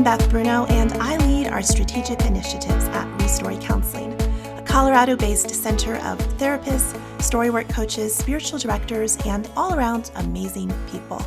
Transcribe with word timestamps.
I'm 0.00 0.04
Beth 0.04 0.30
Bruno, 0.30 0.64
and 0.70 0.94
I 0.94 1.18
lead 1.18 1.48
our 1.48 1.60
strategic 1.60 2.22
initiatives 2.22 2.86
at 2.86 3.06
Restory 3.18 3.60
Counseling, 3.60 4.14
a 4.56 4.62
Colorado 4.62 5.14
based 5.14 5.50
center 5.50 5.96
of 5.96 6.16
therapists, 6.38 6.98
storywork 7.18 7.68
coaches, 7.68 8.14
spiritual 8.14 8.58
directors, 8.58 9.18
and 9.26 9.50
all 9.58 9.74
around 9.74 10.10
amazing 10.14 10.72
people. 10.90 11.22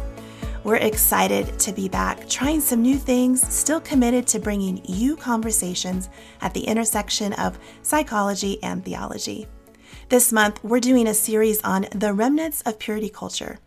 We're 0.64 0.78
excited 0.78 1.60
to 1.60 1.71
be 1.71 1.88
back, 1.88 2.28
trying 2.28 2.62
some 2.62 2.82
new 2.82 2.98
things, 2.98 3.48
still 3.48 3.80
committed 3.80 4.25
to 4.30 4.39
bringing 4.39 4.82
you 4.86 5.18
conversations 5.18 6.10
at 6.42 6.55
the 6.55 6.64
intersection 6.64 7.34
of 7.34 7.60
psychology 7.83 8.58
and 8.64 8.83
theology. 8.83 9.46
This 10.10 10.33
month, 10.33 10.64
we're 10.64 10.80
doing 10.80 11.05
a 11.05 11.14
series 11.14 11.61
on 11.61 11.86
the 11.94 12.11
remnants 12.11 12.64
of 12.64 12.80
purity 12.80 13.10
culture. 13.10 13.60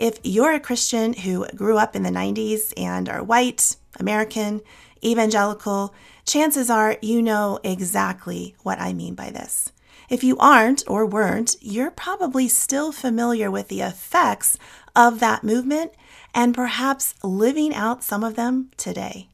If 0.00 0.18
you're 0.22 0.54
a 0.54 0.60
Christian 0.60 1.12
who 1.12 1.46
grew 1.48 1.76
up 1.76 1.94
in 1.94 2.04
the 2.04 2.08
90s 2.08 2.72
and 2.74 3.06
are 3.06 3.22
white, 3.22 3.76
American, 3.98 4.62
evangelical, 5.04 5.92
chances 6.24 6.70
are 6.70 6.96
you 7.02 7.20
know 7.20 7.58
exactly 7.62 8.54
what 8.62 8.80
I 8.80 8.94
mean 8.94 9.14
by 9.14 9.28
this. 9.28 9.72
If 10.08 10.24
you 10.24 10.38
aren't 10.38 10.84
or 10.86 11.04
weren't, 11.04 11.56
you're 11.60 11.90
probably 11.90 12.48
still 12.48 12.92
familiar 12.92 13.50
with 13.50 13.68
the 13.68 13.82
effects 13.82 14.56
of 14.96 15.20
that 15.20 15.44
movement 15.44 15.92
and 16.34 16.54
perhaps 16.54 17.14
living 17.22 17.74
out 17.74 18.02
some 18.02 18.24
of 18.24 18.36
them 18.36 18.70
today. 18.78 19.28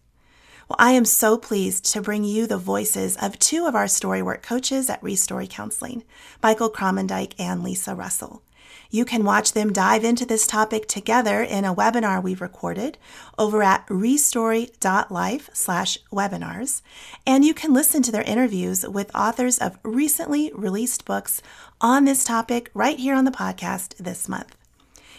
Well, 0.69 0.79
I 0.81 0.91
am 0.91 1.05
so 1.05 1.39
pleased 1.39 1.85
to 1.93 2.03
bring 2.03 2.25
you 2.25 2.49
the 2.49 2.59
voices 2.59 3.17
of 3.19 3.39
two 3.39 3.67
of 3.67 3.77
our 3.77 3.85
storywork 3.85 4.43
coaches 4.43 4.91
at 4.91 5.01
Restory 5.01 5.49
Counseling, 5.49 6.03
Michael 6.43 6.71
Kromendijk 6.71 7.35
and 7.39 7.63
Lisa 7.63 7.95
Russell. 7.95 8.43
You 8.91 9.05
can 9.05 9.25
watch 9.25 9.53
them 9.53 9.73
dive 9.73 10.05
into 10.05 10.25
this 10.25 10.47
topic 10.47 10.87
together 10.87 11.43
in 11.43 11.65
a 11.65 11.75
webinar 11.75 12.23
we've 12.23 12.41
recorded 12.41 12.99
over 13.39 13.63
at 13.63 13.87
restory.life 13.89 15.51
slash 15.53 15.99
webinars. 16.13 16.83
And 17.27 17.45
you 17.45 17.55
can 17.55 17.73
listen 17.73 18.03
to 18.03 18.13
their 18.13 18.23
interviews 18.23 18.87
with 18.87 19.15
authors 19.15 19.59
of 19.59 19.79
recently 19.83 20.53
released 20.55 21.05
books 21.05 21.43
on 21.81 22.05
this 22.05 22.25
topic 22.25 22.71
right 22.75 22.99
here 22.99 23.15
on 23.15 23.25
the 23.25 23.31
podcast 23.31 23.97
this 23.97 24.29
month. 24.29 24.57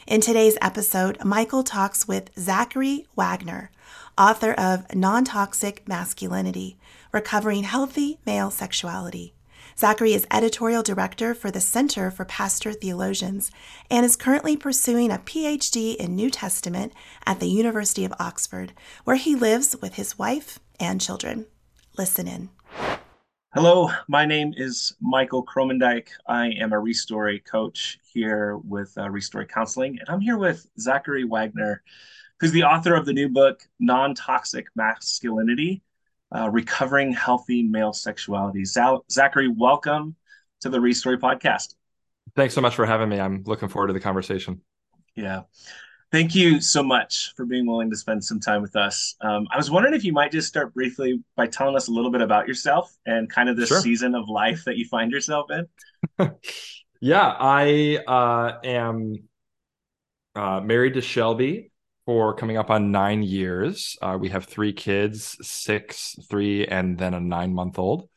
In 0.08 0.22
today's 0.22 0.58
episode, 0.62 1.23
Michael 1.26 1.64
talks 1.64 2.08
with 2.08 2.30
Zachary 2.40 3.06
Wagner, 3.18 3.72
author 4.18 4.54
of 4.54 4.95
Non 4.95 5.26
Toxic 5.26 5.86
Masculinity 5.86 6.78
Recovering 7.12 7.64
Healthy 7.64 8.20
Male 8.26 8.50
Sexuality. 8.50 9.34
Zachary 9.80 10.14
is 10.14 10.25
editorial 10.31 10.81
director 10.81 11.36
for 11.36 11.52
the 11.52 11.61
Center 11.61 12.09
for 12.09 12.25
Pastor 12.25 12.73
Theologians 12.73 13.52
and 13.92 14.03
is 14.03 14.16
currently 14.16 14.58
pursuing 14.58 15.11
a 15.11 15.20
PhD 15.20 15.95
in 15.95 16.16
New 16.16 16.31
Testament 16.31 16.94
at 17.28 17.39
the 17.39 17.45
University 17.45 18.03
of 18.03 18.11
Oxford, 18.20 18.73
where 19.03 19.17
he 19.17 19.36
lives 19.36 19.75
with 19.80 19.94
his 19.94 20.17
wife 20.17 20.58
and 20.80 21.00
children. 21.00 21.45
Listen 21.95 22.28
in. 22.28 22.50
Hello, 23.53 23.92
my 24.08 24.25
name 24.25 24.52
is 24.58 24.95
Michael 25.00 25.45
Kromendijk. 25.45 26.08
I 26.28 26.48
am 26.53 26.73
a 26.73 26.78
Restory 26.78 27.45
coach 27.45 28.00
here 28.11 28.58
with 28.58 28.98
uh, 28.98 29.03
Restory 29.09 29.48
Counseling, 29.48 30.00
and 30.00 30.09
I'm 30.09 30.22
here 30.22 30.39
with 30.39 30.66
Zachary 30.80 31.23
Wagner, 31.23 31.83
who's 32.39 32.52
the 32.52 32.64
author 32.64 32.95
of 32.95 33.05
the 33.05 33.14
new 33.14 33.30
book, 33.30 33.61
Non 33.80 34.16
Toxic 34.16 34.66
Masculinity 34.75 35.83
uh, 36.36 36.50
Recovering 36.50 37.14
Healthy 37.14 37.64
Male 37.64 37.94
Sexuality. 37.94 38.66
Zal- 38.66 39.06
Zachary, 39.11 39.47
welcome 39.47 40.16
to 40.61 40.70
the 40.70 40.78
Restory 40.78 41.17
podcast. 41.17 41.75
Thanks 42.36 42.53
so 42.53 42.61
much 42.61 42.75
for 42.75 42.86
having 42.86 43.09
me. 43.09 43.20
I'm 43.20 43.44
looking 43.45 43.70
forward 43.70 43.88
to 43.88 43.94
the 43.94 44.00
conversation. 44.00 44.61
Yeah. 45.16 45.43
Thank 46.11 46.36
you 46.36 46.61
so 46.61 46.83
much 46.83 47.33
for 47.36 47.45
being 47.45 47.66
willing 47.66 47.89
to 47.89 47.98
spend 47.98 48.23
some 48.23 48.39
time 48.39 48.61
with 48.61 48.76
us. 48.77 49.16
Um, 49.20 49.45
I 49.52 49.58
was 49.58 49.70
wondering 49.70 49.93
if 49.93 50.05
you 50.05 50.14
might 50.14 50.32
just 50.32 50.48
start 50.48 50.73
briefly 50.73 51.21
by 51.36 51.48
telling 51.48 51.76
us 51.76 51.89
a 51.89 51.92
little 51.92 52.11
bit 52.11 52.21
about 52.21 52.48
yourself 52.48 52.95
and 53.05 53.30
kind 53.30 53.49
of 53.49 53.58
the 53.58 53.66
sure. 53.66 53.82
season 53.82 54.16
of 54.16 54.30
life 54.30 54.64
that 54.66 54.77
you 54.77 54.86
find 54.86 55.11
yourself 55.11 55.48
in. 55.52 55.67
yeah, 57.02 57.36
I 57.37 57.99
uh, 58.08 58.60
am 58.64 59.16
uh, 60.33 60.61
married 60.61 60.93
to 60.93 61.02
Shelby 61.02 61.71
for 62.08 62.34
coming 62.34 62.56
up 62.56 62.70
on 62.70 62.90
nine 62.90 63.22
years. 63.22 63.98
Uh, 64.02 64.18
we 64.20 64.30
have 64.30 64.45
three 64.45 64.72
kids 64.72 65.38
six, 65.42 66.16
three, 66.30 66.66
and 66.66 66.98
then 66.98 67.14
a 67.14 67.20
nine 67.20 67.54
month 67.54 67.78
old. 67.78 68.08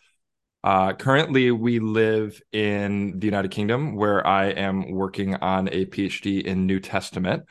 Uh, 0.63 0.93
currently, 0.93 1.51
we 1.51 1.81
live 1.81 2.41
in 2.53 3.19
the 3.19 3.27
United 3.27 3.51
Kingdom, 3.51 3.97
where 3.97 4.25
I 4.25 4.47
am 4.51 4.93
working 4.93 5.35
on 5.35 5.69
a 5.73 5.87
PhD 5.87 6.41
in 6.41 6.67
New 6.67 6.79
Testament. 6.79 7.43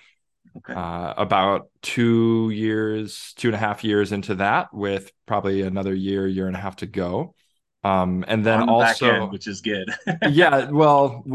Okay. 0.56 0.74
Uh, 0.74 1.14
about 1.18 1.70
two 1.82 2.52
years, 2.52 3.34
two 3.36 3.50
and 3.50 3.56
a 3.56 3.60
half 3.60 3.84
years 3.84 4.14
into 4.14 4.36
that, 4.36 4.74
with 4.74 5.12
probably 5.26 5.64
another 5.64 5.94
year, 5.94 6.26
year 6.26 6.48
and 6.48 6.56
a 6.56 6.60
half 6.60 6.78
to 6.78 6.86
go. 6.86 7.36
Um, 7.84 8.24
and 8.28 8.46
then 8.46 8.66
the 8.66 8.72
also, 8.72 9.24
end, 9.24 9.32
which 9.34 9.48
is 9.48 9.60
good. 9.60 9.94
yeah, 10.30 10.70
well, 10.70 11.26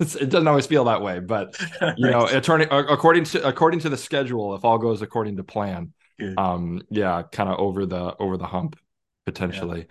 it 0.00 0.30
doesn't 0.30 0.48
always 0.48 0.66
feel 0.66 0.84
that 0.84 1.02
way, 1.02 1.20
but 1.20 1.58
you 1.96 2.10
know, 2.10 2.26
attorney, 2.30 2.66
according 2.70 3.24
to 3.24 3.46
according 3.46 3.80
to 3.80 3.88
the 3.88 3.96
schedule, 3.96 4.54
if 4.54 4.64
all 4.64 4.78
goes 4.78 5.02
according 5.02 5.36
to 5.36 5.44
plan, 5.44 5.92
good. 6.18 6.38
um, 6.38 6.82
yeah, 6.90 7.22
kind 7.30 7.48
of 7.48 7.58
over 7.58 7.86
the 7.86 8.16
over 8.18 8.36
the 8.36 8.46
hump 8.46 8.78
potentially. 9.26 9.86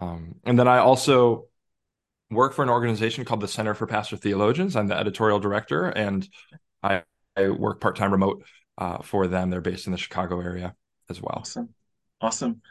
Yeah. 0.00 0.08
Um, 0.08 0.36
and 0.44 0.58
then 0.58 0.68
I 0.68 0.78
also 0.78 1.46
work 2.30 2.52
for 2.52 2.62
an 2.62 2.68
organization 2.68 3.24
called 3.24 3.40
the 3.40 3.48
Center 3.48 3.74
for 3.74 3.86
Pastor 3.86 4.16
Theologians. 4.16 4.76
I'm 4.76 4.86
the 4.86 4.96
editorial 4.96 5.40
director, 5.40 5.86
and 5.86 6.28
I 6.82 7.02
I 7.36 7.48
work 7.48 7.80
part 7.80 7.96
time 7.96 8.12
remote 8.12 8.44
uh, 8.76 8.98
for 9.02 9.26
them. 9.26 9.50
They're 9.50 9.60
based 9.60 9.86
in 9.86 9.92
the 9.92 9.98
Chicago 9.98 10.40
area 10.40 10.74
as 11.10 11.20
well. 11.20 11.38
Awesome, 11.40 11.70
awesome. 12.20 12.62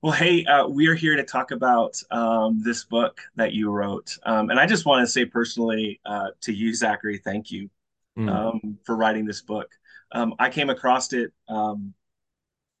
Well, 0.00 0.12
hey, 0.12 0.44
uh, 0.44 0.68
we 0.68 0.86
are 0.86 0.94
here 0.94 1.16
to 1.16 1.24
talk 1.24 1.50
about 1.50 2.00
um, 2.12 2.62
this 2.62 2.84
book 2.84 3.20
that 3.34 3.52
you 3.52 3.68
wrote, 3.72 4.16
um, 4.22 4.48
and 4.48 4.60
I 4.60 4.64
just 4.64 4.86
want 4.86 5.04
to 5.04 5.10
say 5.10 5.24
personally 5.24 6.00
uh, 6.06 6.28
to 6.42 6.52
you, 6.52 6.72
Zachary, 6.72 7.18
thank 7.18 7.50
you 7.50 7.68
mm. 8.16 8.30
um, 8.30 8.78
for 8.84 8.94
writing 8.94 9.24
this 9.24 9.42
book. 9.42 9.68
Um, 10.12 10.36
I 10.38 10.50
came 10.50 10.70
across 10.70 11.12
it 11.12 11.32
um, 11.48 11.94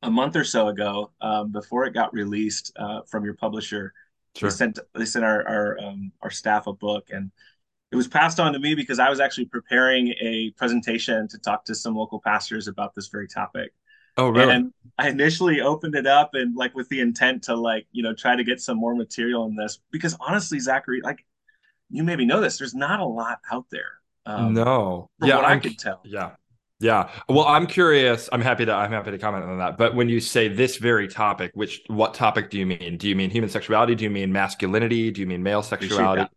a 0.02 0.10
month 0.10 0.36
or 0.36 0.44
so 0.44 0.68
ago 0.68 1.10
um, 1.20 1.50
before 1.50 1.86
it 1.86 1.92
got 1.92 2.14
released 2.14 2.72
uh, 2.76 3.00
from 3.02 3.24
your 3.24 3.34
publisher. 3.34 3.92
Sure. 4.36 4.48
They 4.48 4.54
sent 4.54 4.78
they 4.94 5.04
sent 5.04 5.24
our 5.24 5.48
our, 5.48 5.78
our 6.22 6.30
staff 6.30 6.68
a 6.68 6.72
book, 6.72 7.08
and 7.10 7.32
it 7.90 7.96
was 7.96 8.06
passed 8.06 8.38
on 8.38 8.52
to 8.52 8.60
me 8.60 8.76
because 8.76 9.00
I 9.00 9.10
was 9.10 9.18
actually 9.18 9.46
preparing 9.46 10.14
a 10.20 10.52
presentation 10.56 11.26
to 11.26 11.38
talk 11.38 11.64
to 11.64 11.74
some 11.74 11.96
local 11.96 12.20
pastors 12.20 12.68
about 12.68 12.94
this 12.94 13.08
very 13.08 13.26
topic. 13.26 13.72
Oh, 14.18 14.28
really? 14.28 14.52
And 14.52 14.72
I 14.98 15.08
initially 15.08 15.60
opened 15.60 15.94
it 15.94 16.06
up 16.06 16.30
and 16.34 16.56
like 16.56 16.74
with 16.74 16.88
the 16.88 17.00
intent 17.00 17.44
to 17.44 17.54
like, 17.54 17.86
you 17.92 18.02
know, 18.02 18.12
try 18.12 18.34
to 18.34 18.42
get 18.42 18.60
some 18.60 18.76
more 18.76 18.94
material 18.94 19.46
in 19.46 19.54
this 19.54 19.78
because 19.92 20.16
honestly, 20.20 20.58
Zachary, 20.58 21.00
like 21.02 21.24
you 21.88 22.02
maybe 22.02 22.26
know 22.26 22.40
this, 22.40 22.58
there's 22.58 22.74
not 22.74 23.00
a 23.00 23.04
lot 23.04 23.38
out 23.50 23.66
there. 23.70 23.92
Um, 24.26 24.52
no. 24.52 25.08
Yeah, 25.22 25.36
what 25.36 25.44
I'm, 25.44 25.58
I 25.58 25.60
could 25.60 25.78
tell. 25.78 26.00
Yeah. 26.04 26.32
Yeah. 26.80 27.10
Well, 27.28 27.46
I'm 27.46 27.66
curious. 27.66 28.28
I'm 28.32 28.40
happy 28.40 28.66
to 28.66 28.72
I'm 28.72 28.90
happy 28.90 29.12
to 29.12 29.18
comment 29.18 29.44
on 29.44 29.58
that. 29.58 29.78
But 29.78 29.94
when 29.94 30.08
you 30.08 30.20
say 30.20 30.48
this 30.48 30.76
very 30.76 31.08
topic, 31.08 31.52
which 31.54 31.82
what 31.86 32.14
topic 32.14 32.50
do 32.50 32.58
you 32.58 32.66
mean? 32.66 32.96
Do 32.98 33.08
you 33.08 33.16
mean 33.16 33.30
human 33.30 33.50
sexuality? 33.50 33.94
Do 33.94 34.04
you 34.04 34.10
mean 34.10 34.32
masculinity? 34.32 35.10
Do 35.12 35.20
you 35.20 35.26
mean 35.26 35.42
male 35.42 35.62
sexuality? 35.62 36.28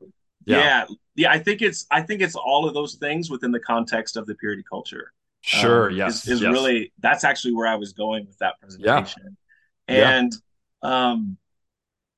Yeah. 0.46 0.58
yeah. 0.58 0.86
yeah. 1.16 1.32
I 1.32 1.40
think 1.40 1.62
it's 1.62 1.86
I 1.92 2.02
think 2.02 2.22
it's 2.22 2.36
all 2.36 2.68
of 2.68 2.74
those 2.76 2.96
things 2.96 3.30
within 3.30 3.52
the 3.52 3.60
context 3.60 4.18
of 4.18 4.26
the 4.28 4.36
purity 4.36 4.64
culture. 4.68 5.14
Sure. 5.42 5.90
Um, 5.90 5.96
yes. 5.96 6.24
Is, 6.28 6.34
is 6.34 6.42
yes. 6.42 6.52
really 6.52 6.94
that's 7.00 7.24
actually 7.24 7.54
where 7.54 7.68
I 7.68 7.76
was 7.76 7.94
going 7.94 8.28
with 8.28 8.38
that 8.40 8.60
presentation. 8.60 9.38
Yeah. 9.88 10.18
And 10.18 10.34
yeah. 10.84 11.12
um 11.12 11.38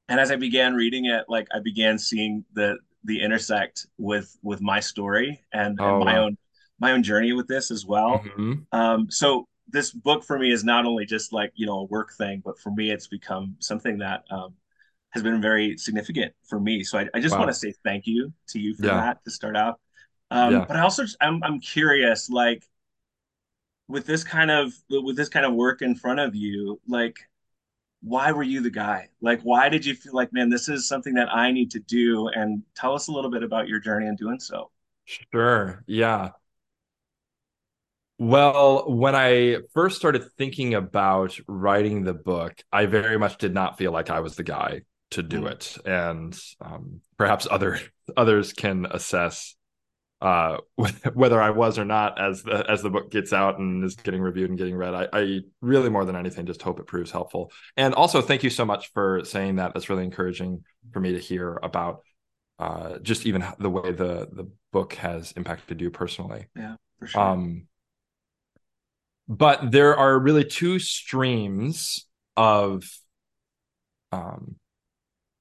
and 0.10 0.20
as 0.20 0.31
I 0.31 0.36
began 0.36 0.74
reading 0.74 1.06
it, 1.06 1.25
like 1.30 1.48
I 1.54 1.60
began 1.60 1.98
seeing 1.98 2.44
the 2.54 2.78
the 3.06 3.22
intersect 3.22 3.88
with 3.98 4.38
with 4.44 4.62
my 4.62 4.80
story 4.80 5.44
and, 5.54 5.80
oh, 5.80 5.96
and 5.96 6.06
my 6.06 6.14
wow. 6.14 6.25
own 6.25 6.38
my 6.80 6.92
own 6.92 7.04
journey 7.04 7.31
with 7.34 7.48
this 7.48 7.72
as 7.72 7.86
well. 7.86 8.20
Mm-hmm. 8.20 8.54
Um 8.72 9.10
so 9.10 9.48
this 9.69 9.92
book 9.92 10.26
for 10.26 10.38
me 10.38 10.52
is 10.52 10.66
not 10.66 10.86
only 10.86 11.06
just 11.06 11.31
like 11.31 11.54
you 11.56 11.66
know 11.66 11.80
a 11.80 11.84
work 11.86 12.14
thing, 12.14 12.42
but 12.44 12.60
for 12.60 12.72
me 12.72 12.92
it's 12.92 13.08
become 13.08 13.56
something 13.60 14.00
that 14.00 14.26
um 14.30 14.54
has 15.12 15.24
been 15.24 15.42
very 15.42 15.78
significant 15.78 16.34
for 16.44 16.60
me. 16.60 16.84
So 16.84 16.98
I, 16.98 17.08
I 17.14 17.19
just 17.19 17.34
wow. 17.34 17.42
want 17.42 17.52
to 17.52 17.58
say 17.58 17.74
thank 17.84 18.06
you 18.06 18.34
to 18.50 18.60
you 18.60 18.76
for 18.76 18.88
yeah. 18.88 18.96
that 18.96 19.24
to 19.24 19.31
start 19.31 19.56
out. 19.56 19.80
Um, 20.31 20.54
yeah. 20.54 20.66
But 20.68 20.76
I 20.76 20.81
also 20.81 21.06
I'm 21.22 21.42
I'm 21.44 21.60
curious, 21.60 22.30
like 22.30 22.64
with 23.88 24.06
this 24.06 24.24
kind 24.24 24.51
of 24.51 24.74
with 24.89 25.15
this 25.15 25.30
kind 25.30 25.45
of 25.45 25.53
work 25.53 25.81
in 25.81 25.95
front 25.95 26.19
of 26.19 26.35
you, 26.35 26.80
like 26.88 27.19
why 28.01 28.31
were 28.31 28.44
you 28.44 28.62
the 28.62 28.69
guy? 28.69 29.09
Like 29.21 29.41
why 29.41 29.69
did 29.69 29.85
you 29.85 29.95
feel 29.95 30.13
like, 30.13 30.33
man, 30.33 30.50
this 30.50 30.68
is 30.68 30.88
something 30.88 31.13
that 31.15 31.33
I 31.33 31.51
need 31.51 31.71
to 31.71 31.80
do? 31.80 32.27
And 32.27 32.63
tell 32.75 32.94
us 32.94 33.07
a 33.07 33.12
little 33.12 33.31
bit 33.31 33.44
about 33.44 33.68
your 33.68 33.80
journey 33.80 34.07
in 34.07 34.15
doing 34.15 34.39
so. 34.39 34.71
Sure. 35.06 35.83
Yeah. 35.88 36.30
Well, 38.19 38.89
when 38.89 39.15
I 39.15 39.57
first 39.74 39.97
started 39.97 40.24
thinking 40.38 40.75
about 40.75 41.38
writing 41.47 42.03
the 42.03 42.13
book, 42.13 42.53
I 42.71 42.85
very 42.85 43.18
much 43.18 43.38
did 43.38 43.53
not 43.53 43.77
feel 43.77 43.91
like 43.91 44.09
I 44.09 44.19
was 44.19 44.35
the 44.35 44.44
guy 44.44 44.81
to 45.12 45.24
do 45.24 45.41
mm. 45.41 45.51
it, 45.51 45.77
and 45.85 46.39
um, 46.62 47.01
perhaps 47.18 47.47
other 47.50 47.80
others 48.18 48.53
can 48.53 48.85
assess 48.89 49.56
uh, 50.24 50.58
whether 51.14 51.42
I 51.42 51.50
was 51.50 51.78
or 51.78 51.84
not 51.84 52.20
as 52.20 52.44
the 52.44 52.66
as 52.72 52.81
the 52.81 52.90
book 52.90 53.12
gets 53.12 53.34
out 53.34 53.60
and 53.60 53.84
is 53.84 53.96
getting 53.96 54.22
reviewed 54.22 54.50
and 54.50 54.58
getting 54.58 54.75
read. 54.75 54.94
I, 54.94 55.08
I, 55.12 55.40
really 55.60 55.90
more 55.90 56.06
than 56.06 56.16
anything 56.16 56.46
just 56.46 56.62
hope 56.62 56.80
it 56.80 56.88
proves 56.88 57.12
helpful. 57.12 57.52
And 57.75 57.94
also 57.94 58.22
thank 58.22 58.42
you 58.42 58.50
so 58.50 58.64
much 58.64 58.92
for 58.94 59.25
saying 59.25 59.58
that. 59.58 59.74
That's 59.74 59.90
really 59.90 60.06
encouraging 60.06 60.64
for 60.94 61.02
me 61.02 61.12
to 61.12 61.20
hear 61.20 61.60
about 61.62 62.04
uh, 62.58 63.00
just 63.00 63.25
even 63.25 63.46
the 63.60 63.70
way 63.70 63.92
the 63.92 64.30
the 64.31 64.50
book 64.72 64.94
has 64.94 65.34
impacted 65.34 65.81
you 65.81 65.92
personally. 65.92 66.48
Yeah, 66.56 66.76
for 67.00 67.08
sure. 67.08 67.22
Um, 67.22 67.68
but 69.28 69.72
there 69.72 69.98
are 69.98 70.18
really 70.18 70.46
two 70.46 70.80
streams 70.80 72.08
of 72.38 72.84
um, 74.14 74.56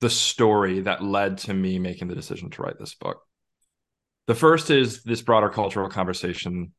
the 0.00 0.10
story 0.10 0.80
that 0.80 1.04
led 1.04 1.38
to 1.38 1.54
me 1.54 1.78
making 1.78 2.08
the 2.08 2.16
decision 2.16 2.50
to 2.50 2.62
write 2.62 2.80
this 2.80 2.96
book. 2.96 3.22
The 4.26 4.34
first 4.34 4.70
is 4.70 5.02
this 5.02 5.22
broader 5.22 5.48
cultural 5.48 5.88
conversation 5.88 6.72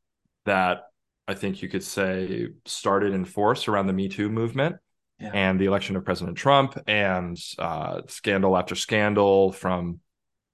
that 0.44 0.82
I 1.28 1.34
think 1.34 1.62
you 1.62 1.68
could 1.68 1.84
say 1.84 2.48
started 2.64 3.12
in 3.12 3.24
force 3.24 3.68
around 3.68 3.86
the 3.86 3.92
Me 3.92 4.08
Too 4.08 4.28
movement 4.28 4.76
yeah. 5.18 5.30
and 5.32 5.60
the 5.60 5.66
election 5.66 5.96
of 5.96 6.04
President 6.04 6.36
Trump 6.36 6.78
and 6.86 7.38
uh, 7.58 8.02
scandal 8.08 8.56
after 8.56 8.74
scandal 8.74 9.52
from 9.52 10.00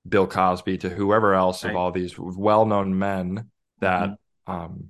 Bill 0.09 0.27
Cosby 0.27 0.79
to 0.79 0.89
whoever 0.89 1.35
else 1.35 1.65
right. 1.65 1.71
of 1.71 1.77
all 1.77 1.93
these 1.93 2.15
well 2.19 2.67
known 2.67 2.99
men 2.99 3.51
that 3.81 4.11
mm-hmm. 4.11 4.53
um, 4.53 4.89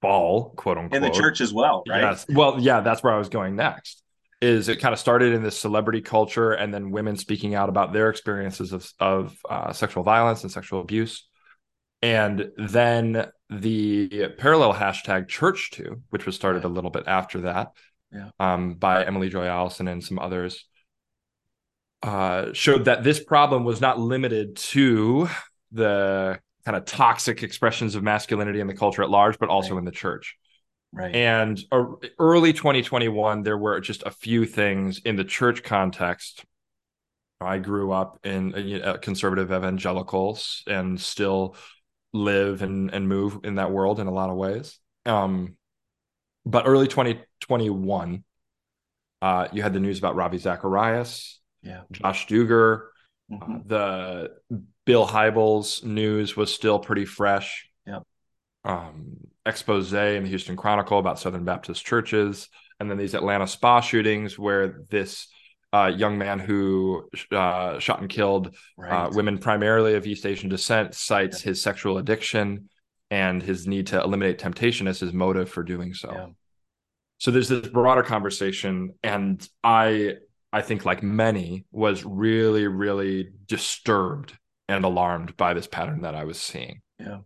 fall, 0.00 0.50
quote 0.56 0.78
unquote. 0.78 0.96
In 0.96 1.02
the 1.02 1.16
church 1.16 1.40
as 1.40 1.52
well, 1.52 1.82
right? 1.88 2.02
Yes. 2.02 2.26
Well, 2.28 2.60
yeah, 2.60 2.80
that's 2.80 3.02
where 3.02 3.12
I 3.12 3.18
was 3.18 3.28
going 3.28 3.56
next 3.56 4.02
is 4.40 4.68
it 4.68 4.80
kind 4.80 4.92
of 4.92 4.98
started 4.98 5.32
in 5.32 5.42
this 5.42 5.58
celebrity 5.58 6.02
culture 6.02 6.52
and 6.52 6.72
then 6.72 6.90
women 6.90 7.16
speaking 7.16 7.54
out 7.54 7.68
about 7.68 7.92
their 7.92 8.10
experiences 8.10 8.72
of, 8.72 8.90
of 9.00 9.36
uh, 9.48 9.72
sexual 9.72 10.02
violence 10.02 10.42
and 10.42 10.52
sexual 10.52 10.80
abuse 10.80 11.26
and 12.02 12.50
then 12.58 13.26
the 13.48 14.28
parallel 14.38 14.74
hashtag 14.74 15.28
church 15.28 15.70
too 15.70 16.02
which 16.10 16.26
was 16.26 16.34
started 16.34 16.64
a 16.64 16.68
little 16.68 16.90
bit 16.90 17.04
after 17.06 17.42
that 17.42 17.72
yeah. 18.12 18.30
um, 18.38 18.74
by 18.74 19.04
emily 19.04 19.28
joy 19.28 19.46
allison 19.46 19.88
and 19.88 20.04
some 20.04 20.18
others 20.18 20.66
uh, 22.02 22.52
showed 22.52 22.84
that 22.84 23.02
this 23.02 23.22
problem 23.22 23.64
was 23.64 23.80
not 23.80 23.98
limited 23.98 24.56
to 24.56 25.28
the 25.72 26.38
kind 26.64 26.76
of 26.76 26.84
toxic 26.84 27.42
expressions 27.42 27.94
of 27.94 28.02
masculinity 28.02 28.60
in 28.60 28.66
the 28.66 28.74
culture 28.74 29.02
at 29.02 29.08
large 29.08 29.38
but 29.38 29.48
also 29.48 29.70
right. 29.72 29.78
in 29.78 29.84
the 29.84 29.90
church 29.90 30.36
Right. 30.96 31.14
And 31.14 31.60
uh, 31.70 31.84
early 32.18 32.54
2021, 32.54 33.42
there 33.42 33.58
were 33.58 33.80
just 33.80 34.02
a 34.04 34.10
few 34.10 34.46
things 34.46 34.98
in 35.04 35.16
the 35.16 35.24
church 35.24 35.62
context. 35.62 36.44
I 37.38 37.58
grew 37.58 37.92
up 37.92 38.18
in 38.24 38.82
uh, 38.82 38.96
conservative 38.96 39.52
evangelicals 39.52 40.62
and 40.66 40.98
still 40.98 41.54
live 42.14 42.62
and, 42.62 42.90
and 42.94 43.06
move 43.06 43.40
in 43.44 43.56
that 43.56 43.70
world 43.70 44.00
in 44.00 44.06
a 44.06 44.10
lot 44.12 44.30
of 44.30 44.36
ways. 44.36 44.78
Um, 45.04 45.56
but 46.46 46.66
early 46.66 46.88
2021, 46.88 48.24
uh, 49.20 49.48
you 49.52 49.62
had 49.62 49.74
the 49.74 49.80
news 49.80 49.98
about 49.98 50.16
Ravi 50.16 50.38
Zacharias, 50.38 51.40
yeah. 51.62 51.82
Josh 51.92 52.26
Duggar, 52.26 52.86
mm-hmm. 53.30 53.56
uh, 53.56 53.58
the 53.66 54.30
Bill 54.86 55.06
Hybels 55.06 55.84
news 55.84 56.36
was 56.36 56.54
still 56.54 56.78
pretty 56.78 57.04
fresh. 57.04 57.68
Um, 58.66 59.16
expose 59.44 59.92
in 59.92 60.24
the 60.24 60.28
Houston 60.28 60.56
Chronicle 60.56 60.98
about 60.98 61.18
Southern 61.18 61.44
Baptist 61.44 61.86
churches, 61.86 62.48
and 62.80 62.90
then 62.90 62.98
these 62.98 63.14
Atlanta 63.14 63.46
spa 63.46 63.80
shootings 63.80 64.38
where 64.38 64.82
this 64.90 65.28
uh, 65.72 65.92
young 65.94 66.18
man 66.18 66.38
who 66.38 67.08
uh, 67.32 67.78
shot 67.78 68.00
and 68.00 68.08
killed 68.08 68.48
uh, 68.48 68.50
right. 68.76 68.92
uh, 68.92 69.10
women 69.12 69.38
primarily 69.38 69.94
of 69.94 70.06
East 70.06 70.26
Asian 70.26 70.48
descent 70.48 70.94
cites 70.94 71.44
yeah. 71.44 71.50
his 71.50 71.62
sexual 71.62 71.98
addiction 71.98 72.68
and 73.10 73.42
his 73.42 73.66
need 73.66 73.88
to 73.88 74.00
eliminate 74.00 74.38
temptation 74.38 74.88
as 74.88 75.00
his 75.00 75.12
motive 75.12 75.48
for 75.48 75.62
doing 75.62 75.94
so. 75.94 76.10
Yeah. 76.12 76.26
So 77.18 77.30
there's 77.30 77.48
this 77.48 77.68
broader 77.68 78.02
conversation, 78.02 78.94
and 79.02 79.46
I 79.64 80.14
I 80.52 80.62
think 80.62 80.84
like 80.84 81.02
many 81.02 81.64
was 81.70 82.04
really 82.04 82.66
really 82.66 83.30
disturbed 83.46 84.36
and 84.68 84.84
alarmed 84.84 85.36
by 85.36 85.54
this 85.54 85.66
pattern 85.66 86.02
that 86.02 86.14
I 86.14 86.24
was 86.24 86.40
seeing. 86.40 86.82
Yeah. 86.98 87.18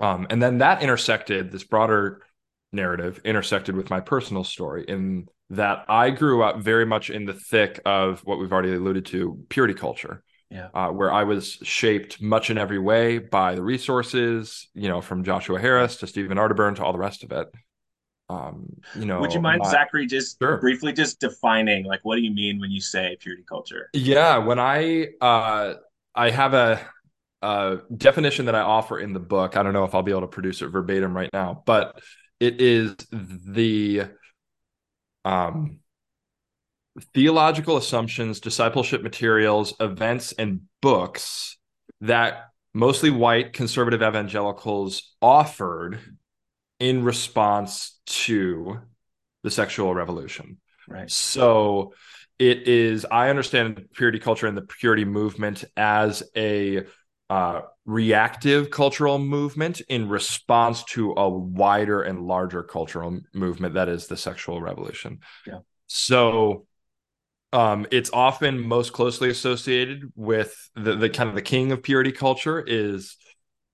Um, 0.00 0.26
and 0.30 0.42
then 0.42 0.58
that 0.58 0.82
intersected 0.82 1.50
this 1.50 1.64
broader 1.64 2.22
narrative 2.72 3.20
intersected 3.24 3.74
with 3.76 3.90
my 3.90 4.00
personal 4.00 4.44
story 4.44 4.84
in 4.86 5.26
that 5.50 5.84
I 5.88 6.10
grew 6.10 6.42
up 6.42 6.58
very 6.58 6.84
much 6.84 7.08
in 7.08 7.24
the 7.24 7.32
thick 7.32 7.80
of 7.86 8.20
what 8.20 8.38
we've 8.38 8.52
already 8.52 8.74
alluded 8.74 9.06
to 9.06 9.44
purity 9.48 9.74
culture. 9.74 10.22
Yeah. 10.50 10.68
Uh, 10.72 10.88
where 10.88 11.12
I 11.12 11.24
was 11.24 11.58
shaped 11.62 12.22
much 12.22 12.48
in 12.48 12.56
every 12.56 12.78
way 12.78 13.18
by 13.18 13.54
the 13.54 13.62
resources, 13.62 14.68
you 14.72 14.88
know, 14.88 15.02
from 15.02 15.22
Joshua 15.22 15.60
Harris 15.60 15.96
to 15.96 16.06
Stephen 16.06 16.38
Arterburn 16.38 16.74
to 16.76 16.84
all 16.84 16.92
the 16.92 16.98
rest 16.98 17.22
of 17.22 17.32
it. 17.32 17.48
Um, 18.30 18.66
you 18.94 19.04
know, 19.04 19.20
would 19.20 19.34
you 19.34 19.40
mind, 19.40 19.60
my, 19.62 19.70
Zachary, 19.70 20.06
just 20.06 20.38
sure. 20.38 20.58
briefly 20.58 20.94
just 20.94 21.20
defining 21.20 21.84
like 21.84 22.00
what 22.02 22.16
do 22.16 22.22
you 22.22 22.30
mean 22.30 22.60
when 22.60 22.70
you 22.70 22.80
say 22.80 23.16
purity 23.20 23.44
culture? 23.46 23.90
Yeah, 23.92 24.38
when 24.38 24.58
I 24.58 25.08
uh, 25.20 25.74
I 26.14 26.30
have 26.30 26.54
a 26.54 26.80
uh, 27.42 27.76
definition 27.96 28.46
that 28.46 28.54
I 28.54 28.60
offer 28.60 28.98
in 28.98 29.12
the 29.12 29.20
book. 29.20 29.56
I 29.56 29.62
don't 29.62 29.72
know 29.72 29.84
if 29.84 29.94
I'll 29.94 30.02
be 30.02 30.12
able 30.12 30.22
to 30.22 30.28
produce 30.28 30.62
it 30.62 30.68
verbatim 30.68 31.16
right 31.16 31.30
now, 31.32 31.62
but 31.66 32.00
it 32.40 32.60
is 32.60 32.94
the 33.10 34.04
um, 35.24 35.80
theological 37.14 37.76
assumptions, 37.76 38.40
discipleship 38.40 39.02
materials, 39.02 39.74
events, 39.80 40.32
and 40.32 40.62
books 40.80 41.58
that 42.00 42.50
mostly 42.74 43.10
white 43.10 43.52
conservative 43.52 44.02
evangelicals 44.02 45.14
offered 45.20 45.98
in 46.78 47.02
response 47.02 47.98
to 48.06 48.78
the 49.42 49.50
sexual 49.50 49.94
revolution. 49.94 50.58
Right. 50.88 51.10
So 51.10 51.92
it 52.38 52.68
is, 52.68 53.04
I 53.10 53.30
understand 53.30 53.88
purity 53.94 54.20
culture 54.20 54.46
and 54.46 54.56
the 54.56 54.62
purity 54.62 55.04
movement 55.04 55.64
as 55.76 56.22
a 56.36 56.84
uh, 57.30 57.60
reactive 57.84 58.70
cultural 58.70 59.18
movement 59.18 59.80
in 59.88 60.08
response 60.08 60.84
to 60.84 61.12
a 61.12 61.28
wider 61.28 62.02
and 62.02 62.26
larger 62.26 62.62
cultural 62.62 63.20
movement 63.34 63.74
that 63.74 63.88
is 63.88 64.06
the 64.06 64.16
sexual 64.16 64.60
revolution. 64.60 65.20
Yeah. 65.46 65.58
So 65.86 66.66
um, 67.52 67.86
it's 67.90 68.10
often 68.12 68.60
most 68.60 68.92
closely 68.92 69.30
associated 69.30 70.12
with 70.14 70.54
the, 70.74 70.96
the 70.96 71.10
kind 71.10 71.28
of 71.28 71.34
the 71.34 71.42
king 71.42 71.72
of 71.72 71.82
purity 71.82 72.12
culture 72.12 72.62
is 72.66 73.16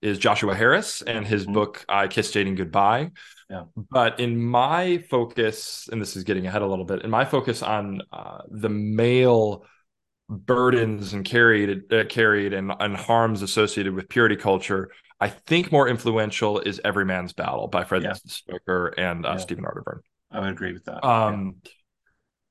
is 0.01 0.19
Joshua 0.19 0.53
Harris 0.53 1.01
and 1.01 1.25
his 1.25 1.43
mm-hmm. 1.43 1.53
book 1.53 1.85
I 1.89 2.07
Kissed 2.07 2.33
Dating 2.33 2.55
Goodbye. 2.55 3.11
Yeah. 3.49 3.63
But 3.75 4.19
in 4.19 4.39
my 4.41 4.99
focus, 5.09 5.89
and 5.91 6.01
this 6.01 6.15
is 6.15 6.23
getting 6.23 6.45
ahead 6.45 6.61
a 6.61 6.67
little 6.67 6.85
bit, 6.85 7.03
in 7.03 7.09
my 7.09 7.25
focus 7.25 7.63
on 7.63 8.01
uh, 8.11 8.41
the 8.49 8.69
male 8.69 9.65
burdens 10.27 11.13
and 11.13 11.23
carried 11.23 11.93
uh, 11.93 12.03
carried 12.05 12.53
and, 12.53 12.71
and 12.79 12.95
harms 12.95 13.41
associated 13.41 13.93
with 13.93 14.09
purity 14.09 14.35
culture 14.35 14.89
i 15.19 15.29
think 15.29 15.71
more 15.71 15.87
influential 15.87 16.59
is 16.59 16.81
every 16.83 17.05
man's 17.05 17.31
battle 17.31 17.67
by 17.67 17.83
fred 17.83 18.01
yeah. 18.01 18.13
Stoeker 18.27 18.93
and 18.97 19.25
uh, 19.25 19.31
yeah. 19.31 19.37
stephen 19.37 19.63
arterburn 19.63 19.99
i 20.31 20.39
would 20.39 20.49
agree 20.49 20.73
with 20.73 20.85
that 20.85 21.05
um 21.05 21.57
yeah. 21.63 21.71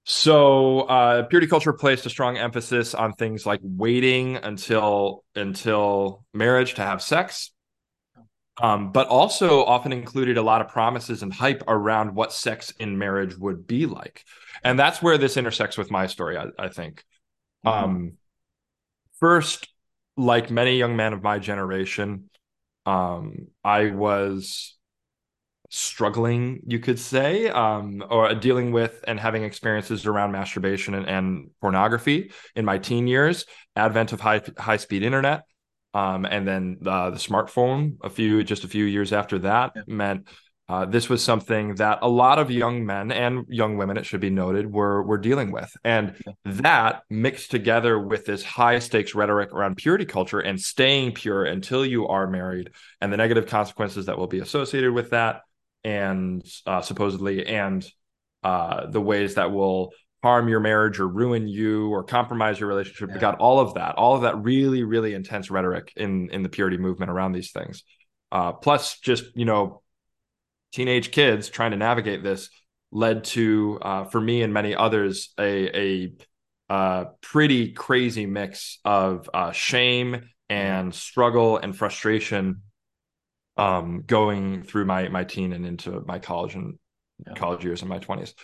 so 0.05 0.81
uh, 0.83 1.25
purity 1.25 1.49
culture 1.49 1.73
placed 1.73 2.07
a 2.07 2.11
strong 2.11 2.39
emphasis 2.39 2.95
on 2.95 3.13
things 3.13 3.45
like 3.45 3.59
waiting 3.63 4.37
until 4.37 5.25
until 5.35 6.25
marriage 6.33 6.75
to 6.75 6.83
have 6.83 7.03
sex 7.03 7.51
um, 8.63 8.93
but 8.93 9.09
also 9.09 9.65
often 9.65 9.93
included 9.93 10.37
a 10.37 10.43
lot 10.43 10.61
of 10.61 10.69
promises 10.69 11.25
and 11.25 11.33
hype 11.33 11.65
around 11.67 12.15
what 12.15 12.33
sex 12.33 12.73
in 12.79 12.97
marriage 12.97 13.37
would 13.37 13.67
be 13.67 13.87
like 13.87 14.23
and 14.63 14.79
that's 14.79 15.03
where 15.03 15.19
this 15.19 15.37
intersects 15.37 15.77
with 15.77 15.91
my 15.91 16.07
story 16.07 16.39
i, 16.39 16.47
I 16.57 16.69
think. 16.69 17.05
Um, 17.65 18.13
first, 19.21 19.69
like 20.17 20.51
many 20.51 20.77
young 20.77 20.97
men 20.97 21.13
of 21.13 21.23
my 21.23 21.39
generation, 21.39 22.31
um, 22.87 23.49
I 23.63 23.91
was 23.91 24.77
struggling, 25.71 26.61
you 26.67 26.79
could 26.79 26.99
say, 26.99 27.49
um, 27.49 28.05
or 28.09 28.33
dealing 28.35 28.71
with 28.71 29.03
and 29.09 29.19
having 29.19 29.43
experiences 29.43 30.07
around 30.07 30.31
masturbation 30.31 30.95
and, 30.95 31.09
and 31.09 31.51
pornography 31.61 32.31
in 32.55 32.65
my 32.65 32.79
teen 32.79 33.07
years. 33.07 33.45
Advent 33.75 34.13
of 34.13 34.21
high 34.21 34.41
high 34.57 34.77
speed 34.77 35.03
internet, 35.03 35.43
um, 35.93 36.25
and 36.25 36.47
then 36.47 36.79
uh, 36.87 37.11
the 37.11 37.17
smartphone 37.17 37.97
a 38.03 38.11
few 38.11 38.45
just 38.45 38.65
a 38.65 38.69
few 38.69 38.85
years 38.85 39.13
after 39.13 39.39
that 39.41 39.73
yeah. 39.75 39.83
meant 39.87 40.29
uh, 40.69 40.87
this 40.87 41.11
was 41.11 41.23
something 41.23 41.75
that 41.75 41.99
a 42.01 42.09
lot 42.09 42.39
of 42.39 42.51
young 42.51 42.87
men 42.87 43.13
and 43.13 43.45
young 43.49 43.77
women, 43.77 43.99
it 43.99 44.07
should 44.07 44.21
be 44.21 44.31
noted, 44.31 44.73
were 44.73 45.03
were 45.03 45.19
dealing 45.19 45.53
with, 45.53 45.77
and 45.85 46.15
that 46.45 47.03
mixed 47.11 47.51
together 47.51 47.99
with 47.99 48.25
this 48.25 48.43
high 48.43 48.79
stakes 48.79 49.15
rhetoric 49.15 49.53
around 49.53 49.77
purity 49.77 50.07
culture 50.07 50.41
and 50.41 50.59
staying 50.59 51.13
pure 51.13 51.45
until 51.45 51.85
you 51.85 52.09
are 52.09 52.27
married, 52.27 52.71
and 53.03 53.13
the 53.13 53.19
negative 53.19 53.47
consequences 53.47 54.07
that 54.07 54.17
will 54.17 54.27
be 54.27 54.39
associated 54.39 54.93
with 54.93 55.11
that, 55.11 55.43
and 55.85 56.43
uh, 56.67 56.81
supposedly, 56.81 57.47
and 57.47 57.87
uh, 58.43 58.87
the 58.87 59.03
ways 59.03 59.35
that 59.35 59.53
will 59.53 59.93
harm 60.23 60.49
your 60.49 60.61
marriage 60.61 60.99
or 60.99 61.07
ruin 61.07 61.47
you 61.47 61.91
or 61.91 62.03
compromise 62.03 62.59
your 62.59 62.71
relationship. 62.71 63.09
Yeah. 63.09 63.15
We 63.17 63.21
got 63.21 63.39
all 63.39 63.61
of 63.61 63.75
that, 63.75 63.97
all 63.97 64.17
of 64.17 64.23
that 64.23 64.43
really, 64.43 64.83
really 64.83 65.13
intense 65.13 65.51
rhetoric 65.51 65.93
in 65.95 66.31
in 66.31 66.43
the 66.43 66.49
purity 66.49 66.79
movement 66.79 67.11
around 67.11 67.33
these 67.33 67.53
things. 67.53 67.85
Uh, 68.33 68.53
plus, 68.53 68.99
just 69.01 69.25
you 69.37 69.45
know, 69.45 69.83
teenage 70.75 71.13
kids 71.13 71.49
trying 71.49 71.71
to 71.71 71.77
navigate 71.77 72.25
this 72.25 72.51
led 72.91 73.25
to, 73.25 73.79
uh, 73.81 74.05
for 74.05 74.21
me 74.21 74.43
and 74.43 74.53
many 74.53 74.75
others, 74.75 75.33
a 75.39 75.77
a 75.79 76.13
uh, 76.69 77.05
pretty 77.21 77.73
crazy 77.73 78.27
mix 78.27 78.81
of 78.85 79.31
uh, 79.33 79.53
shame 79.53 80.29
and 80.51 80.95
struggle 80.95 81.59
and 81.59 81.77
frustration 81.77 82.63
um, 83.57 84.03
going 84.05 84.65
through 84.65 84.85
my 84.85 85.09
my 85.09 85.23
teen 85.25 85.53
and 85.53 85.65
into 85.65 86.03
my 86.07 86.19
college 86.19 86.55
and 86.55 86.79
yeah. 87.25 87.35
college 87.35 87.65
years 87.65 87.83
in 87.83 87.89
my 87.89 87.99
20s 87.99 88.35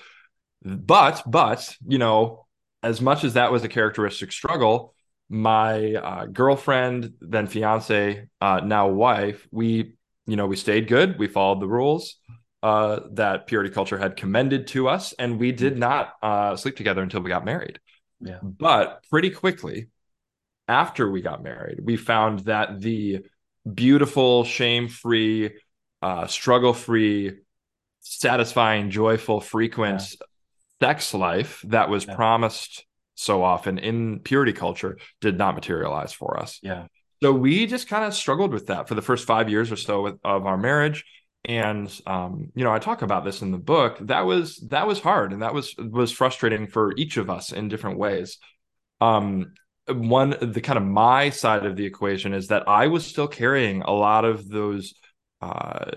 but 0.63 1.23
but 1.27 1.77
you 1.89 1.99
know 1.99 2.47
as 2.83 3.01
much 3.01 3.25
as 3.25 3.35
that 3.35 3.51
was 3.51 3.65
a 3.65 3.69
characteristic 3.69 4.31
struggle 4.31 4.95
my 5.29 5.95
uh, 5.95 6.27
girlfriend 6.27 7.15
then 7.21 7.49
fiance 7.49 8.29
uh, 8.41 8.61
now 8.63 8.89
wife 8.89 9.49
we 9.51 9.95
you 10.31 10.37
know 10.37 10.47
we 10.47 10.57
stayed 10.57 10.87
good. 10.87 11.19
We 11.19 11.27
followed 11.27 11.61
the 11.61 11.69
rules 11.69 12.17
uh, 12.63 13.01
that 13.13 13.47
purity 13.47 13.71
culture 13.71 13.99
had 13.99 14.17
commended 14.17 14.67
to 14.67 14.89
us 14.89 15.13
and 15.15 15.39
we 15.39 15.53
did 15.53 15.79
not 15.79 16.15
uh, 16.23 16.57
sleep 16.57 16.77
together 16.77 17.03
until 17.03 17.21
we 17.21 17.29
got 17.29 17.45
married 17.45 17.81
yeah. 18.21 18.39
but 18.43 19.05
pretty 19.11 19.31
quickly 19.31 19.89
after 20.69 21.11
we 21.11 21.23
got 21.23 21.43
married 21.43 21.81
we 21.83 21.97
found 21.97 22.41
that 22.41 22.81
the 22.81 23.21
beautiful, 23.73 24.45
shame 24.45 24.89
free, 24.89 25.51
uh, 26.03 26.27
struggle 26.27 26.73
free, 26.73 27.39
satisfying, 28.01 28.91
joyful, 28.91 29.41
frequent 29.41 30.01
yeah. 30.01 30.87
sex 30.87 31.15
life 31.15 31.63
that 31.69 31.89
was 31.89 32.07
yeah. 32.07 32.15
promised 32.15 32.85
so 33.15 33.43
often 33.43 33.79
in 33.79 34.21
purity 34.21 34.53
culture 34.53 34.99
did 35.21 35.37
not 35.37 35.55
materialize 35.55 36.13
for 36.13 36.39
us. 36.39 36.59
Yeah. 36.63 36.87
So 37.23 37.33
we 37.33 37.67
just 37.67 37.87
kind 37.87 38.05
of 38.05 38.15
struggled 38.15 38.53
with 38.53 38.69
that 38.69 38.89
for 38.89 38.95
the 38.95 39.03
first 39.03 39.27
five 39.27 39.51
years 39.51 39.71
or 39.71 39.77
so 39.77 40.03
with, 40.03 40.19
of 40.25 40.47
our 40.47 40.57
marriage. 40.57 41.05
And 41.45 41.91
um, 42.07 42.51
you 42.55 42.65
know, 42.65 42.73
I 42.73 42.79
talk 42.79 43.03
about 43.03 43.25
this 43.25 43.43
in 43.43 43.51
the 43.51 43.59
book. 43.59 43.99
That 44.01 44.27
was 44.27 44.57
that 44.69 44.87
was 44.87 45.01
hard, 45.01 45.33
and 45.33 45.43
that 45.43 45.55
was 45.55 45.75
was 45.77 46.13
frustrating 46.13 46.67
for 46.67 46.93
each 46.97 47.17
of 47.17 47.31
us 47.31 47.53
in 47.53 47.69
different 47.69 47.99
ways. 47.99 48.39
Um, 49.01 49.55
one 49.89 50.37
the 50.41 50.61
kind 50.61 50.79
of 50.79 50.85
my 50.85 51.31
side 51.31 51.65
of 51.65 51.77
the 51.77 51.87
equation 51.87 52.35
is 52.35 52.49
that 52.49 52.69
I 52.69 52.89
was 52.89 53.07
still 53.07 53.29
carrying 53.29 53.83
a 53.83 53.91
lot 53.91 54.25
of 54.25 54.49
those 54.49 54.95
uh, 55.41 55.91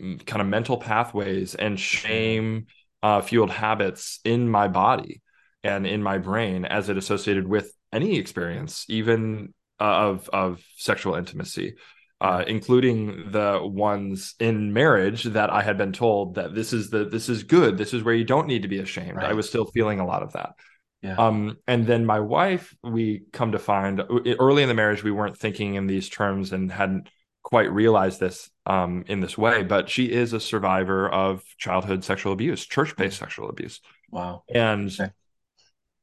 kind 0.00 0.40
of 0.40 0.46
mental 0.46 0.78
pathways 0.78 1.54
and 1.54 1.78
shame 1.78 2.66
uh, 3.02 3.20
fueled 3.20 3.50
habits 3.50 4.20
in 4.24 4.48
my 4.48 4.68
body 4.68 5.20
and 5.62 5.86
in 5.86 6.02
my 6.02 6.18
brain 6.18 6.64
as 6.64 6.88
it 6.88 6.96
associated 6.96 7.46
with 7.46 7.70
any 7.92 8.16
experience, 8.16 8.86
even 8.88 9.52
uh, 9.80 9.84
of 9.84 10.30
of 10.30 10.64
sexual 10.76 11.14
intimacy. 11.14 11.74
Uh, 12.18 12.42
including 12.46 13.30
the 13.30 13.60
ones 13.62 14.36
in 14.40 14.72
marriage 14.72 15.24
that 15.24 15.50
I 15.50 15.60
had 15.60 15.76
been 15.76 15.92
told 15.92 16.36
that 16.36 16.54
this 16.54 16.72
is 16.72 16.88
the 16.88 17.04
this 17.04 17.28
is 17.28 17.42
good, 17.42 17.76
this 17.76 17.92
is 17.92 18.02
where 18.02 18.14
you 18.14 18.24
don't 18.24 18.46
need 18.46 18.62
to 18.62 18.68
be 18.68 18.78
ashamed. 18.78 19.16
Right. 19.16 19.26
I 19.26 19.34
was 19.34 19.46
still 19.46 19.66
feeling 19.66 20.00
a 20.00 20.06
lot 20.06 20.22
of 20.22 20.32
that. 20.32 20.54
Yeah. 21.02 21.16
Um, 21.16 21.58
and 21.66 21.86
then 21.86 22.06
my 22.06 22.20
wife, 22.20 22.74
we 22.82 23.24
come 23.34 23.52
to 23.52 23.58
find 23.58 24.02
early 24.40 24.62
in 24.62 24.68
the 24.70 24.74
marriage, 24.74 25.04
we 25.04 25.10
weren't 25.10 25.36
thinking 25.36 25.74
in 25.74 25.86
these 25.86 26.08
terms 26.08 26.52
and 26.52 26.72
hadn't 26.72 27.10
quite 27.42 27.70
realized 27.70 28.18
this 28.18 28.50
um, 28.64 29.04
in 29.06 29.20
this 29.20 29.36
way, 29.36 29.62
but 29.62 29.88
she 29.88 30.10
is 30.10 30.32
a 30.32 30.40
survivor 30.40 31.08
of 31.08 31.44
childhood 31.58 32.02
sexual 32.02 32.32
abuse, 32.32 32.64
church 32.66 32.96
based 32.96 33.18
sexual 33.18 33.50
abuse. 33.50 33.80
Wow. 34.10 34.42
And 34.52 34.90
okay. 34.90 35.12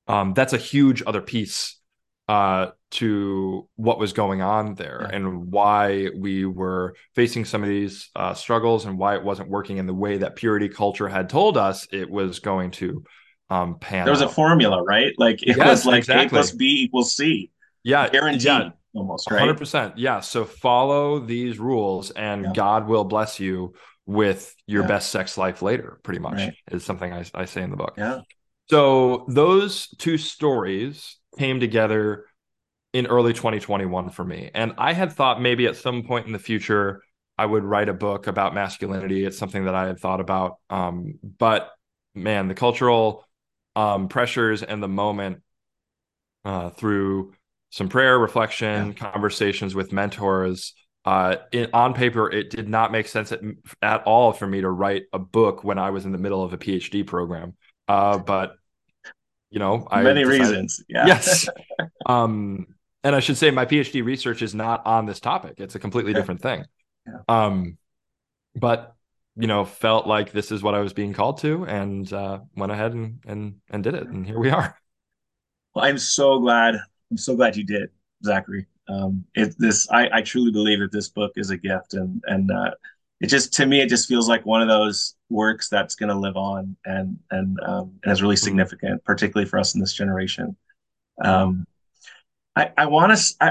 um, 0.07 0.33
that's 0.33 0.53
a 0.53 0.57
huge 0.57 1.01
other 1.05 1.21
piece 1.21 1.79
uh, 2.29 2.67
to 2.93 3.67
what 3.75 3.97
was 3.97 4.13
going 4.13 4.43
on 4.43 4.75
there 4.75 5.07
yeah. 5.09 5.15
and 5.15 5.51
why 5.51 6.09
we 6.15 6.45
were 6.45 6.95
facing 7.15 7.43
some 7.43 7.63
of 7.63 7.69
these 7.69 8.09
uh, 8.15 8.35
struggles 8.35 8.85
and 8.85 8.99
why 8.99 9.15
it 9.15 9.23
wasn't 9.23 9.49
working 9.49 9.77
in 9.77 9.87
the 9.87 9.93
way 9.93 10.17
that 10.17 10.35
purity 10.35 10.69
culture 10.69 11.07
had 11.07 11.27
told 11.27 11.57
us 11.57 11.87
it 11.91 12.09
was 12.09 12.39
going 12.39 12.69
to 12.69 13.03
um 13.49 13.79
pan 13.79 14.05
there 14.05 14.13
was 14.13 14.21
out. 14.21 14.29
a 14.29 14.33
formula 14.33 14.83
right 14.83 15.13
like 15.17 15.41
it 15.41 15.57
yes, 15.57 15.67
was 15.67 15.85
like 15.85 15.97
exactly. 15.99 16.25
a 16.25 16.29
plus 16.29 16.51
b 16.51 16.83
equals 16.83 17.15
c 17.15 17.49
yeah 17.83 18.07
guaranteed 18.09 18.45
yeah. 18.45 18.69
almost 18.93 19.29
right 19.31 19.49
100% 19.49 19.93
yeah 19.97 20.19
so 20.19 20.45
follow 20.45 21.19
these 21.19 21.59
rules 21.59 22.11
and 22.11 22.45
yeah. 22.45 22.51
god 22.53 22.87
will 22.87 23.03
bless 23.03 23.39
you 23.39 23.73
with 24.05 24.55
your 24.67 24.83
yeah. 24.83 24.87
best 24.87 25.11
sex 25.11 25.37
life 25.37 25.61
later 25.61 25.99
pretty 26.03 26.19
much 26.19 26.35
right. 26.35 26.53
is 26.71 26.85
something 26.85 27.11
I, 27.11 27.25
I 27.33 27.45
say 27.45 27.63
in 27.63 27.71
the 27.71 27.77
book 27.77 27.95
yeah 27.97 28.21
so 28.69 29.25
those 29.27 29.87
two 29.97 30.17
stories 30.17 31.17
came 31.37 31.59
together 31.59 32.25
in 32.93 33.07
early 33.07 33.33
2021 33.33 34.09
for 34.09 34.23
me 34.23 34.49
and 34.53 34.73
i 34.77 34.93
had 34.93 35.11
thought 35.11 35.41
maybe 35.41 35.65
at 35.65 35.75
some 35.75 36.03
point 36.03 36.27
in 36.27 36.31
the 36.31 36.39
future 36.39 37.01
i 37.37 37.45
would 37.45 37.63
write 37.63 37.89
a 37.89 37.93
book 37.93 38.27
about 38.27 38.53
masculinity 38.53 39.25
it's 39.25 39.37
something 39.37 39.65
that 39.65 39.75
i 39.75 39.87
had 39.87 39.99
thought 39.99 40.21
about 40.21 40.57
um, 40.69 41.15
but 41.37 41.71
man 42.15 42.47
the 42.47 42.53
cultural 42.53 43.25
um, 43.75 44.07
pressures 44.07 44.61
and 44.63 44.81
the 44.81 44.87
moment 44.87 45.41
uh, 46.45 46.69
through 46.69 47.33
some 47.73 47.89
prayer, 47.89 48.19
reflection, 48.19 48.89
yeah. 48.89 49.11
conversations 49.11 49.73
with 49.73 49.91
mentors. 49.91 50.75
Uh, 51.05 51.37
in, 51.51 51.69
on 51.73 51.93
paper, 51.93 52.31
it 52.31 52.51
did 52.51 52.69
not 52.69 52.91
make 52.91 53.07
sense 53.07 53.31
at, 53.31 53.41
at, 53.81 54.03
all 54.03 54.31
for 54.31 54.45
me 54.45 54.61
to 54.61 54.69
write 54.69 55.03
a 55.11 55.19
book 55.19 55.63
when 55.63 55.79
I 55.79 55.89
was 55.89 56.05
in 56.05 56.11
the 56.11 56.19
middle 56.19 56.43
of 56.43 56.53
a 56.53 56.57
PhD 56.57 57.05
program. 57.05 57.55
Uh, 57.87 58.19
but 58.19 58.55
you 59.49 59.57
know, 59.57 59.87
I 59.89 60.03
many 60.03 60.23
decided, 60.23 60.39
reasons. 60.39 60.83
Yeah. 60.87 61.07
Yes. 61.07 61.49
um, 62.05 62.67
and 63.03 63.15
I 63.15 63.19
should 63.19 63.37
say 63.37 63.51
my 63.51 63.65
PhD 63.65 64.03
research 64.03 64.41
is 64.41 64.55
not 64.55 64.85
on 64.85 65.05
this 65.05 65.19
topic. 65.19 65.55
It's 65.57 65.75
a 65.75 65.79
completely 65.79 66.13
different 66.13 66.41
thing. 66.41 66.65
Yeah. 67.05 67.19
Um, 67.27 67.77
but 68.55 68.95
you 69.35 69.47
know, 69.47 69.65
felt 69.65 70.05
like 70.07 70.31
this 70.31 70.51
is 70.51 70.61
what 70.61 70.75
I 70.75 70.79
was 70.79 70.93
being 70.93 71.13
called 71.13 71.39
to, 71.39 71.65
and 71.65 72.11
uh, 72.13 72.39
went 72.55 72.71
ahead 72.71 72.93
and 72.93 73.19
and 73.25 73.55
and 73.69 73.83
did 73.83 73.95
it, 73.95 74.07
and 74.07 74.25
here 74.25 74.39
we 74.39 74.49
are. 74.49 74.77
Well, 75.75 75.85
I'm 75.85 75.97
so 75.97 76.39
glad. 76.39 76.75
I'm 77.09 77.17
so 77.17 77.35
glad 77.35 77.55
you 77.55 77.63
did, 77.63 77.89
Zachary. 78.23 78.67
Um, 78.87 79.25
it 79.33 79.55
this 79.57 79.89
I, 79.89 80.09
I 80.13 80.21
truly 80.21 80.51
believe 80.51 80.79
that 80.79 80.91
this 80.91 81.09
book 81.09 81.31
is 81.35 81.49
a 81.49 81.57
gift, 81.57 81.93
and 81.95 82.21
and 82.27 82.51
uh, 82.51 82.71
it 83.21 83.27
just 83.27 83.53
to 83.53 83.65
me 83.65 83.81
it 83.81 83.89
just 83.89 84.07
feels 84.07 84.29
like 84.29 84.45
one 84.45 84.61
of 84.61 84.67
those 84.67 85.15
works 85.29 85.67
that's 85.67 85.95
going 85.95 86.09
to 86.09 86.15
live 86.15 86.37
on 86.37 86.75
and 86.85 87.17
and 87.31 87.57
um, 87.65 87.93
and 88.03 88.11
is 88.11 88.21
really 88.21 88.35
mm-hmm. 88.35 88.43
significant, 88.43 89.03
particularly 89.03 89.49
for 89.49 89.57
us 89.57 89.73
in 89.73 89.81
this 89.81 89.93
generation. 89.93 90.55
Um, 91.23 91.65
I 92.55 92.71
I 92.77 92.85
want 92.85 93.17
to 93.17 93.45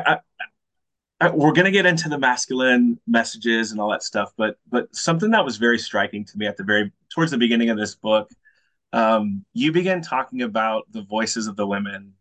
I, 1.20 1.30
we're 1.30 1.52
going 1.52 1.66
to 1.66 1.70
get 1.70 1.86
into 1.86 2.08
the 2.08 2.18
masculine 2.18 2.98
messages 3.06 3.70
and 3.70 3.80
all 3.80 3.90
that 3.90 4.02
stuff 4.02 4.32
but 4.36 4.56
but 4.70 4.94
something 4.94 5.30
that 5.30 5.44
was 5.44 5.56
very 5.56 5.78
striking 5.78 6.24
to 6.24 6.38
me 6.38 6.46
at 6.46 6.56
the 6.56 6.64
very 6.64 6.92
towards 7.10 7.30
the 7.30 7.38
beginning 7.38 7.70
of 7.70 7.76
this 7.76 7.94
book 7.94 8.30
um, 8.94 9.44
you 9.54 9.72
begin 9.72 10.02
talking 10.02 10.42
about 10.42 10.84
the 10.90 11.02
voices 11.02 11.46
of 11.46 11.56
the 11.56 11.66
women 11.66 12.12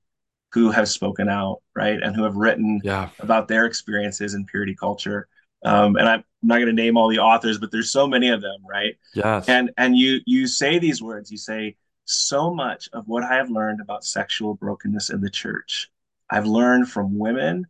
who 0.53 0.71
have 0.71 0.87
spoken 0.87 1.29
out 1.29 1.61
right 1.75 1.99
and 2.01 2.15
who 2.15 2.23
have 2.23 2.35
written 2.35 2.79
yeah. 2.83 3.09
about 3.19 3.47
their 3.47 3.65
experiences 3.65 4.33
in 4.33 4.45
purity 4.45 4.75
culture. 4.75 5.27
Um, 5.63 5.95
and 5.95 6.09
i'm 6.09 6.23
not 6.41 6.55
going 6.55 6.67
to 6.67 6.73
name 6.73 6.97
all 6.97 7.07
the 7.07 7.19
authors 7.19 7.59
but 7.59 7.71
there's 7.71 7.91
so 7.91 8.07
many 8.07 8.29
of 8.29 8.41
them 8.41 8.61
right? 8.67 8.95
Yes. 9.13 9.47
And 9.47 9.71
and 9.77 9.95
you 9.95 10.19
you 10.25 10.47
say 10.47 10.79
these 10.79 11.01
words. 11.03 11.31
You 11.31 11.37
say 11.37 11.75
so 12.05 12.53
much 12.53 12.89
of 12.93 13.07
what 13.07 13.23
i 13.23 13.35
have 13.35 13.49
learned 13.49 13.79
about 13.79 14.03
sexual 14.03 14.55
brokenness 14.55 15.11
in 15.11 15.21
the 15.21 15.29
church 15.29 15.89
i've 16.31 16.45
learned 16.45 16.89
from 16.89 17.19
women 17.19 17.67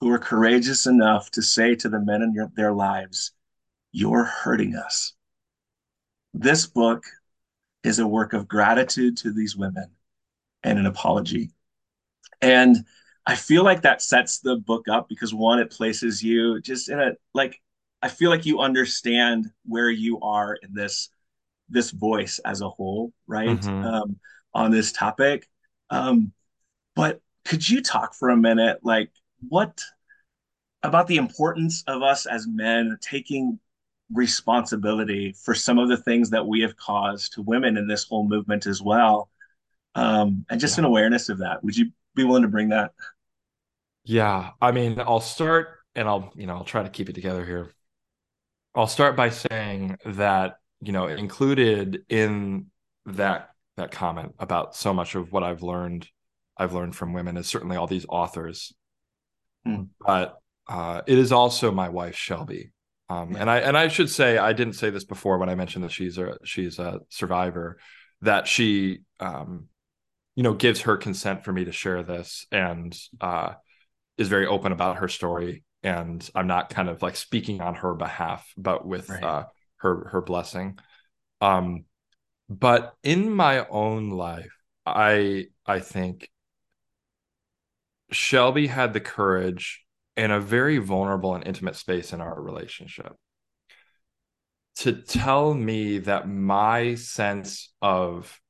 who 0.00 0.10
are 0.10 0.18
courageous 0.18 0.86
enough 0.86 1.30
to 1.32 1.42
say 1.42 1.74
to 1.74 1.88
the 1.88 2.00
men 2.00 2.22
in 2.22 2.32
your, 2.34 2.50
their 2.54 2.72
lives, 2.72 3.32
You're 3.92 4.24
hurting 4.24 4.76
us. 4.76 5.14
This 6.34 6.66
book 6.66 7.04
is 7.82 7.98
a 7.98 8.06
work 8.06 8.32
of 8.32 8.48
gratitude 8.48 9.16
to 9.18 9.32
these 9.32 9.56
women 9.56 9.90
and 10.62 10.78
an 10.78 10.86
apology. 10.86 11.50
And 12.42 12.76
I 13.24 13.36
feel 13.36 13.64
like 13.64 13.82
that 13.82 14.02
sets 14.02 14.40
the 14.40 14.56
book 14.56 14.86
up 14.88 15.08
because 15.08 15.32
one, 15.32 15.58
it 15.58 15.70
places 15.70 16.22
you 16.22 16.60
just 16.60 16.88
in 16.90 17.00
a 17.00 17.12
like, 17.32 17.60
I 18.02 18.08
feel 18.08 18.30
like 18.30 18.44
you 18.44 18.60
understand 18.60 19.46
where 19.64 19.90
you 19.90 20.20
are 20.20 20.54
in 20.54 20.74
this 20.74 21.08
this 21.68 21.90
voice 21.90 22.38
as 22.44 22.60
a 22.60 22.68
whole, 22.68 23.12
right? 23.26 23.48
Mm-hmm. 23.48 23.84
Um, 23.84 24.20
on 24.54 24.70
this 24.70 24.92
topic. 24.92 25.48
Um, 25.90 26.32
but 26.94 27.20
could 27.46 27.68
you 27.68 27.80
talk 27.80 28.14
for 28.14 28.30
a 28.30 28.36
minute, 28.36 28.80
like 28.82 29.10
what 29.48 29.80
about 30.82 31.06
the 31.06 31.16
importance 31.16 31.82
of 31.86 32.02
us 32.02 32.26
as 32.26 32.46
men 32.46 32.98
taking 33.00 33.58
responsibility 34.12 35.34
for 35.44 35.54
some 35.54 35.78
of 35.78 35.88
the 35.88 35.96
things 35.96 36.30
that 36.30 36.46
we 36.46 36.60
have 36.60 36.76
caused 36.76 37.32
to 37.34 37.42
women 37.42 37.76
in 37.76 37.86
this 37.86 38.04
whole 38.04 38.26
movement 38.26 38.66
as 38.66 38.82
well? 38.82 39.30
Um, 39.94 40.44
and 40.50 40.60
just 40.60 40.76
yeah. 40.76 40.82
an 40.82 40.84
awareness 40.86 41.28
of 41.28 41.38
that. 41.38 41.64
Would 41.64 41.76
you 41.76 41.90
be 42.14 42.24
willing 42.24 42.42
to 42.42 42.48
bring 42.48 42.68
that? 42.70 42.92
Yeah. 44.04 44.50
I 44.60 44.72
mean 44.72 45.00
i'll 45.00 45.20
start 45.20 45.68
and 45.94 46.06
i'll 46.06 46.32
you 46.36 46.46
know 46.46 46.56
i'll 46.56 46.64
try 46.64 46.82
to 46.82 46.90
keep 46.90 47.08
it 47.08 47.14
together 47.14 47.44
here. 47.44 47.72
I'll 48.74 48.86
start 48.86 49.16
by 49.16 49.30
saying 49.30 49.98
that 50.04 50.58
you 50.80 50.92
know 50.92 51.06
included 51.06 52.04
in 52.08 52.66
that 53.06 53.50
that 53.76 53.90
comment 53.90 54.34
about 54.38 54.74
so 54.74 54.92
much 54.92 55.14
of 55.14 55.32
what 55.32 55.42
I've 55.42 55.62
learned 55.62 56.08
I've 56.56 56.72
learned 56.72 56.96
from 56.96 57.12
women 57.12 57.36
is 57.36 57.46
certainly 57.46 57.76
all 57.76 57.86
these 57.86 58.06
authors. 58.08 58.74
Mm. 59.66 59.88
But 60.00 60.38
uh, 60.68 61.02
it 61.06 61.18
is 61.18 61.32
also 61.32 61.70
my 61.70 61.88
wife 61.88 62.16
Shelby. 62.16 62.72
Um, 63.08 63.32
yeah. 63.32 63.40
and 63.40 63.50
I 63.50 63.58
and 63.58 63.78
I 63.78 63.88
should 63.88 64.10
say 64.10 64.36
I 64.36 64.52
didn't 64.52 64.74
say 64.74 64.90
this 64.90 65.04
before 65.04 65.38
when 65.38 65.48
I 65.48 65.54
mentioned 65.54 65.84
that 65.84 65.92
she's 65.92 66.18
a 66.18 66.38
she's 66.44 66.78
a 66.78 67.00
survivor 67.08 67.78
that 68.22 68.48
she 68.48 69.00
um, 69.20 69.68
you 70.34 70.42
know 70.42 70.54
gives 70.54 70.82
her 70.82 70.96
consent 70.96 71.44
for 71.44 71.52
me 71.52 71.64
to 71.64 71.72
share 71.72 72.02
this 72.02 72.46
and 72.50 72.96
uh, 73.20 73.54
is 74.18 74.28
very 74.28 74.46
open 74.46 74.72
about 74.72 74.96
her 74.96 75.08
story 75.08 75.64
and 75.82 76.28
I'm 76.34 76.48
not 76.48 76.70
kind 76.70 76.88
of 76.88 77.00
like 77.02 77.14
speaking 77.14 77.60
on 77.60 77.74
her 77.76 77.94
behalf 77.94 78.44
but 78.56 78.84
with 78.84 79.08
right. 79.08 79.22
uh, 79.22 79.44
her 79.76 80.08
her 80.08 80.20
blessing 80.20 80.78
um, 81.40 81.84
but 82.48 82.94
in 83.04 83.30
my 83.30 83.66
own 83.68 84.10
life 84.10 84.52
I 84.84 85.46
I 85.64 85.78
think 85.78 86.28
Shelby 88.10 88.66
had 88.68 88.92
the 88.92 89.00
courage 89.00 89.84
in 90.16 90.30
a 90.30 90.40
very 90.40 90.78
vulnerable 90.78 91.34
and 91.34 91.46
intimate 91.46 91.76
space 91.76 92.12
in 92.12 92.20
our 92.20 92.40
relationship 92.40 93.14
to 94.76 94.92
tell 94.92 95.54
me 95.54 95.98
that 95.98 96.28
my 96.28 96.94
sense 96.94 97.72
of 97.80 98.40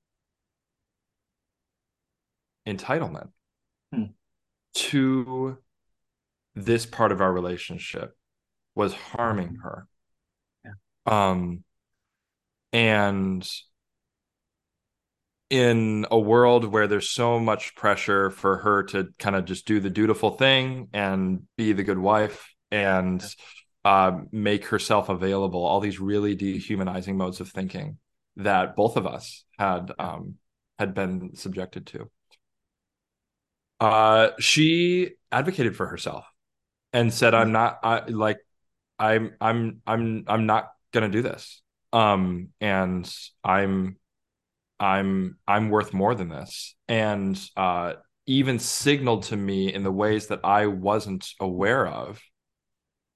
entitlement 2.67 3.31
hmm. 3.93 4.05
to 4.75 5.57
this 6.55 6.85
part 6.85 7.13
of 7.13 7.21
our 7.21 7.33
relationship 7.33 8.17
was 8.75 8.93
harming 8.93 9.57
her 9.63 9.87
yeah. 10.65 10.73
um 11.07 11.63
and 12.73 13.49
in 15.49 16.07
a 16.11 16.19
world 16.19 16.65
where 16.65 16.87
there's 16.87 17.11
so 17.11 17.39
much 17.39 17.75
pressure 17.77 18.31
for 18.31 18.59
her 18.59 18.83
to 18.85 19.09
kind 19.19 19.37
of 19.37 19.45
just 19.45 19.67
do 19.67 19.81
the 19.81 19.91
dutiful 19.91 20.31
thing 20.31 20.89
and 20.93 21.43
be 21.57 21.73
the 21.73 21.85
good 21.85 21.99
wife 21.99 22.53
and 22.71 23.25
uh, 23.85 24.19
make 24.33 24.67
herself 24.67 25.09
available 25.09 25.65
all 25.65 25.81
these 25.81 26.01
really 26.01 26.35
dehumanizing 26.35 27.17
modes 27.17 27.41
of 27.41 27.49
thinking 27.49 27.99
that 28.37 28.75
both 28.75 28.97
of 28.97 29.07
us 29.07 29.45
had 29.59 29.93
um, 29.99 30.35
had 30.79 30.95
been 30.95 31.37
subjected 31.37 31.87
to. 31.87 32.11
Uh, 33.79 34.31
she 34.41 35.13
advocated 35.31 35.77
for 35.77 35.87
herself 35.87 36.25
and 36.93 37.13
said 37.13 37.35
i'm 37.35 37.53
not 37.53 37.79
I, 37.83 38.07
like 38.07 38.39
i'm 38.99 39.35
i'm 39.41 39.83
i'm 39.87 40.25
i'm 40.27 40.47
not 40.47 40.71
gonna 40.93 41.11
do 41.11 41.23
this. 41.23 41.63
Um 41.93 42.49
and 42.61 43.11
i'm 43.45 43.99
I'm 44.79 45.39
I'm 45.47 45.71
worth 45.71 45.95
more 45.95 46.15
than 46.15 46.29
this, 46.29 46.75
and 46.89 47.41
uh, 47.57 47.95
even 48.27 48.59
signaled 48.59 49.25
to 49.25 49.37
me 49.37 49.73
in 49.73 49.83
the 49.83 49.93
ways 49.93 50.27
that 50.29 50.41
I 50.45 50.67
wasn't 50.67 51.29
aware 51.41 51.87
of 51.87 52.21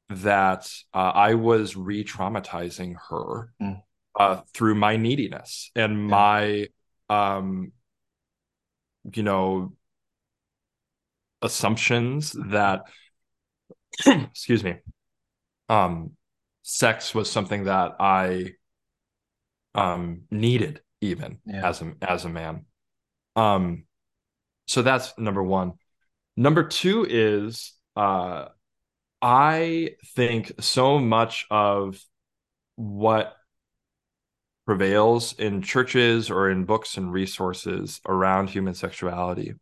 that 0.08 0.70
uh, 0.94 1.12
I 1.14 1.34
was 1.34 1.76
re-traumatizing 1.76 2.94
her 3.08 3.52
mm. 3.60 3.82
uh, 4.18 4.40
through 4.54 4.74
my 4.74 4.96
neediness 4.96 5.70
and 5.76 5.92
yeah. 5.92 5.98
my, 5.98 6.68
um, 7.08 7.72
you 9.12 9.22
know, 9.22 9.72
assumptions 11.42 12.36
that, 12.50 12.82
excuse 14.06 14.64
me, 14.64 14.76
um, 15.68 16.12
sex 16.62 17.14
was 17.14 17.30
something 17.30 17.64
that 17.64 17.92
I 18.00 18.52
um, 19.74 20.22
needed 20.30 20.82
even 21.00 21.38
yeah. 21.47 21.69
as 21.69 21.83
a 21.83 21.92
as 22.02 22.25
a 22.25 22.28
man. 22.28 22.64
Um 23.37 23.85
so 24.66 24.83
that's 24.83 25.16
number 25.19 25.42
1. 25.42 25.73
Number 26.37 26.64
2 26.64 27.07
is 27.09 27.73
uh 27.97 28.47
I 29.23 29.97
think 30.15 30.52
so 30.60 30.99
much 30.99 31.47
of 31.50 32.02
what 32.76 33.36
prevails 34.67 35.32
in 35.34 35.63
churches 35.63 36.30
or 36.30 36.49
in 36.49 36.65
books 36.65 36.97
and 36.97 37.13
resources 37.13 38.00
around 38.06 38.49
human 38.49 38.73
sexuality 38.73 39.54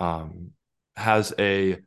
um, 0.00 0.52
has 0.94 1.34
a 1.38 1.78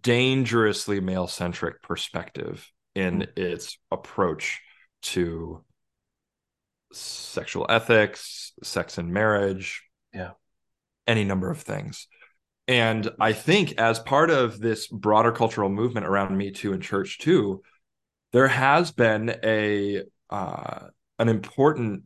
dangerously 0.00 1.00
male 1.00 1.26
centric 1.26 1.82
perspective 1.82 2.70
in 2.94 3.20
mm. 3.20 3.38
its 3.38 3.78
approach 3.90 4.60
to 5.02 5.64
sexual 6.92 7.66
ethics, 7.68 8.52
sex 8.62 8.98
and 8.98 9.12
marriage, 9.12 9.82
yeah, 10.12 10.32
any 11.06 11.24
number 11.24 11.50
of 11.50 11.60
things. 11.60 12.06
And 12.68 13.10
I 13.18 13.32
think 13.32 13.80
as 13.80 13.98
part 13.98 14.30
of 14.30 14.60
this 14.60 14.86
broader 14.86 15.32
cultural 15.32 15.68
movement 15.68 16.06
around 16.06 16.36
Me 16.36 16.52
Too 16.52 16.72
and 16.72 16.82
church 16.82 17.18
too, 17.18 17.62
there 18.32 18.48
has 18.48 18.92
been 18.92 19.36
a 19.42 20.02
uh, 20.30 20.86
an 21.18 21.28
important 21.28 22.04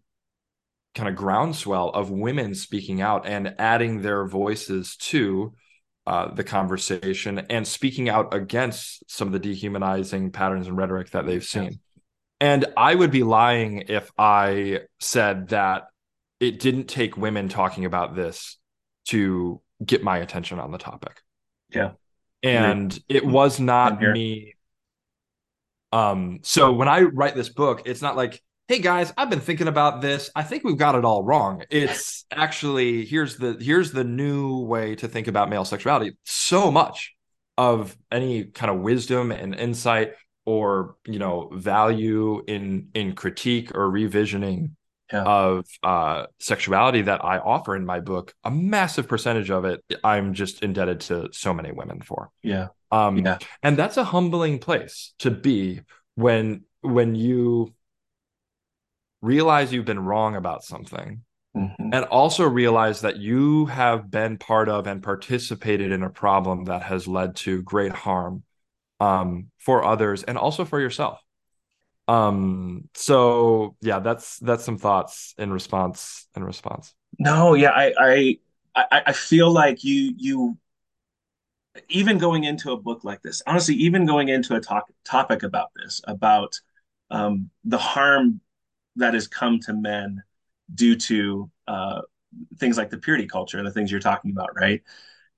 kind 0.95 1.09
of 1.09 1.17
groundswell 1.17 1.91
of 1.91 2.11
women 2.11 2.55
speaking 2.55 3.01
out 3.01 3.27
and 3.27 3.55
adding 3.59 4.01
their 4.01 4.27
voices 4.27 4.97
to 4.97 5.53
uh, 6.07 6.33
the 6.35 6.45
conversation 6.45 7.39
and 7.51 7.67
speaking 7.67 8.09
out 8.09 8.33
against 8.33 9.03
some 9.11 9.29
of 9.29 9.33
the 9.33 9.39
dehumanizing 9.39 10.31
patterns 10.31 10.67
and 10.69 10.77
rhetoric 10.77 11.11
that 11.11 11.27
they've 11.27 11.45
seen. 11.45 11.81
And 12.41 12.67
I 12.77 12.95
would 12.95 13.11
be 13.11 13.23
lying 13.23 13.85
if 13.89 14.11
I 14.19 14.81
said 15.01 15.49
that 15.49 15.85
it 16.41 16.61
didn't 16.61 16.87
take 16.87 17.17
women 17.17 17.49
talking 17.49 17.85
about 17.85 18.15
this 18.15 18.59
to 19.07 19.61
get 19.85 20.03
my 20.03 20.19
attention 20.19 20.59
on 20.59 20.71
the 20.71 20.79
topic. 20.79 21.23
Yeah. 21.71 21.93
And 22.43 22.97
it 23.09 23.25
was 23.25 23.59
not 23.59 24.01
me. 24.01 24.55
Um, 25.93 26.41
so 26.43 26.73
when 26.73 26.89
I 26.89 27.03
write 27.03 27.35
this 27.35 27.49
book, 27.49 27.83
it's 27.87 28.03
not 28.03 28.17
like, 28.17 28.43
hey 28.69 28.81
guys, 28.81 29.13
I've 29.17 29.31
been 29.31 29.41
thinking 29.41 29.69
about 29.69 30.03
this. 30.03 30.31
I 30.35 30.43
think 30.43 30.65
we've 30.65 30.77
got 30.77 30.95
it 30.95 31.05
all 31.05 31.23
wrong. 31.23 31.65
It's 31.71 32.27
actually 32.31 33.05
here's 33.07 33.37
the 33.37 33.57
here's 33.59 33.93
the 33.93 34.05
new 34.05 34.59
way 34.59 34.95
to 34.97 35.09
think 35.09 35.29
about 35.29 35.49
male 35.49 35.65
sexuality. 35.65 36.17
So 36.25 36.71
much 36.71 37.15
of 37.57 37.97
any 38.11 38.45
kind 38.45 38.71
of 38.71 38.81
wisdom 38.81 39.31
and 39.31 39.55
insight 39.55 40.13
or 40.47 40.97
you 41.07 41.19
know 41.19 41.51
value 41.53 42.43
in 42.47 42.89
in 42.95 43.15
critique 43.15 43.75
or 43.75 43.91
revisioning 43.91 44.73
yeah. 45.13 45.23
of 45.23 45.67
uh 45.83 46.27
sexuality 46.39 47.03
that 47.03 47.25
I 47.25 47.39
offer 47.39 47.77
in 47.77 47.87
my 47.87 48.01
book, 48.01 48.35
a 48.45 48.51
massive 48.51 49.09
percentage 49.09 49.51
of 49.51 49.65
it 49.65 49.83
I'm 50.03 50.35
just 50.35 50.63
indebted 50.63 51.01
to 51.03 51.29
so 51.33 51.55
many 51.55 51.73
women 51.73 52.01
for. 52.01 52.31
Yeah. 52.43 52.69
Um 52.91 53.19
yeah. 53.19 53.39
and 53.63 53.77
that's 53.77 53.97
a 53.97 54.05
humbling 54.05 54.59
place 54.59 55.15
to 55.21 55.31
be 55.31 55.81
when 56.15 56.65
when 56.83 57.15
you 57.15 57.75
realize 59.23 59.73
you've 59.73 59.87
been 59.87 60.05
wrong 60.05 60.37
about 60.37 60.63
something 60.63 61.23
mm-hmm. 61.57 61.89
and 61.93 62.05
also 62.07 62.47
realize 62.47 63.01
that 63.01 63.17
you 63.17 63.67
have 63.67 64.11
been 64.11 64.37
part 64.37 64.69
of 64.69 64.87
and 64.87 65.03
participated 65.03 65.93
in 65.93 66.03
a 66.03 66.11
problem 66.11 66.65
that 66.65 66.83
has 66.83 67.09
led 67.09 67.35
to 67.37 67.63
great 67.63 67.93
harm 67.93 68.43
um, 69.05 69.51
for 69.59 69.85
others 69.85 70.23
and 70.23 70.39
also 70.39 70.65
for 70.65 70.81
yourself. 70.81 71.21
Um, 72.09 72.89
so 72.95 73.77
yeah, 73.81 73.99
that's 73.99 74.39
that's 74.39 74.65
some 74.65 74.79
thoughts 74.79 75.35
in 75.39 75.53
response 75.53 76.27
in 76.37 76.45
response. 76.45 76.95
No, 77.19 77.55
yeah, 77.55 77.71
I 77.71 78.39
I 78.75 79.03
I 79.07 79.13
feel 79.13 79.51
like 79.51 79.85
you 79.85 80.15
you 80.17 80.59
even 81.89 82.19
going 82.19 82.45
into 82.45 82.73
a 82.73 82.77
book 82.77 83.05
like 83.05 83.23
this, 83.23 83.43
honestly, 83.47 83.75
even 83.75 84.07
going 84.07 84.29
into 84.29 84.55
a 84.55 84.61
talk, 84.61 84.85
topic 85.05 85.43
about 85.43 85.71
this, 85.77 86.01
about 86.07 86.61
um, 87.11 87.51
the 87.65 87.79
harm 87.79 88.41
that 88.97 89.15
has 89.15 89.27
come 89.27 89.59
to 89.61 89.73
men 89.73 90.23
due 90.75 90.97
to 90.97 91.51
uh, 91.67 92.01
things 92.59 92.77
like 92.77 92.91
the 92.91 92.99
purity 92.99 93.27
culture, 93.27 93.63
the 93.63 93.71
things 93.71 93.91
you're 93.91 94.01
talking 94.01 94.31
about, 94.31 94.51
right? 94.55 94.83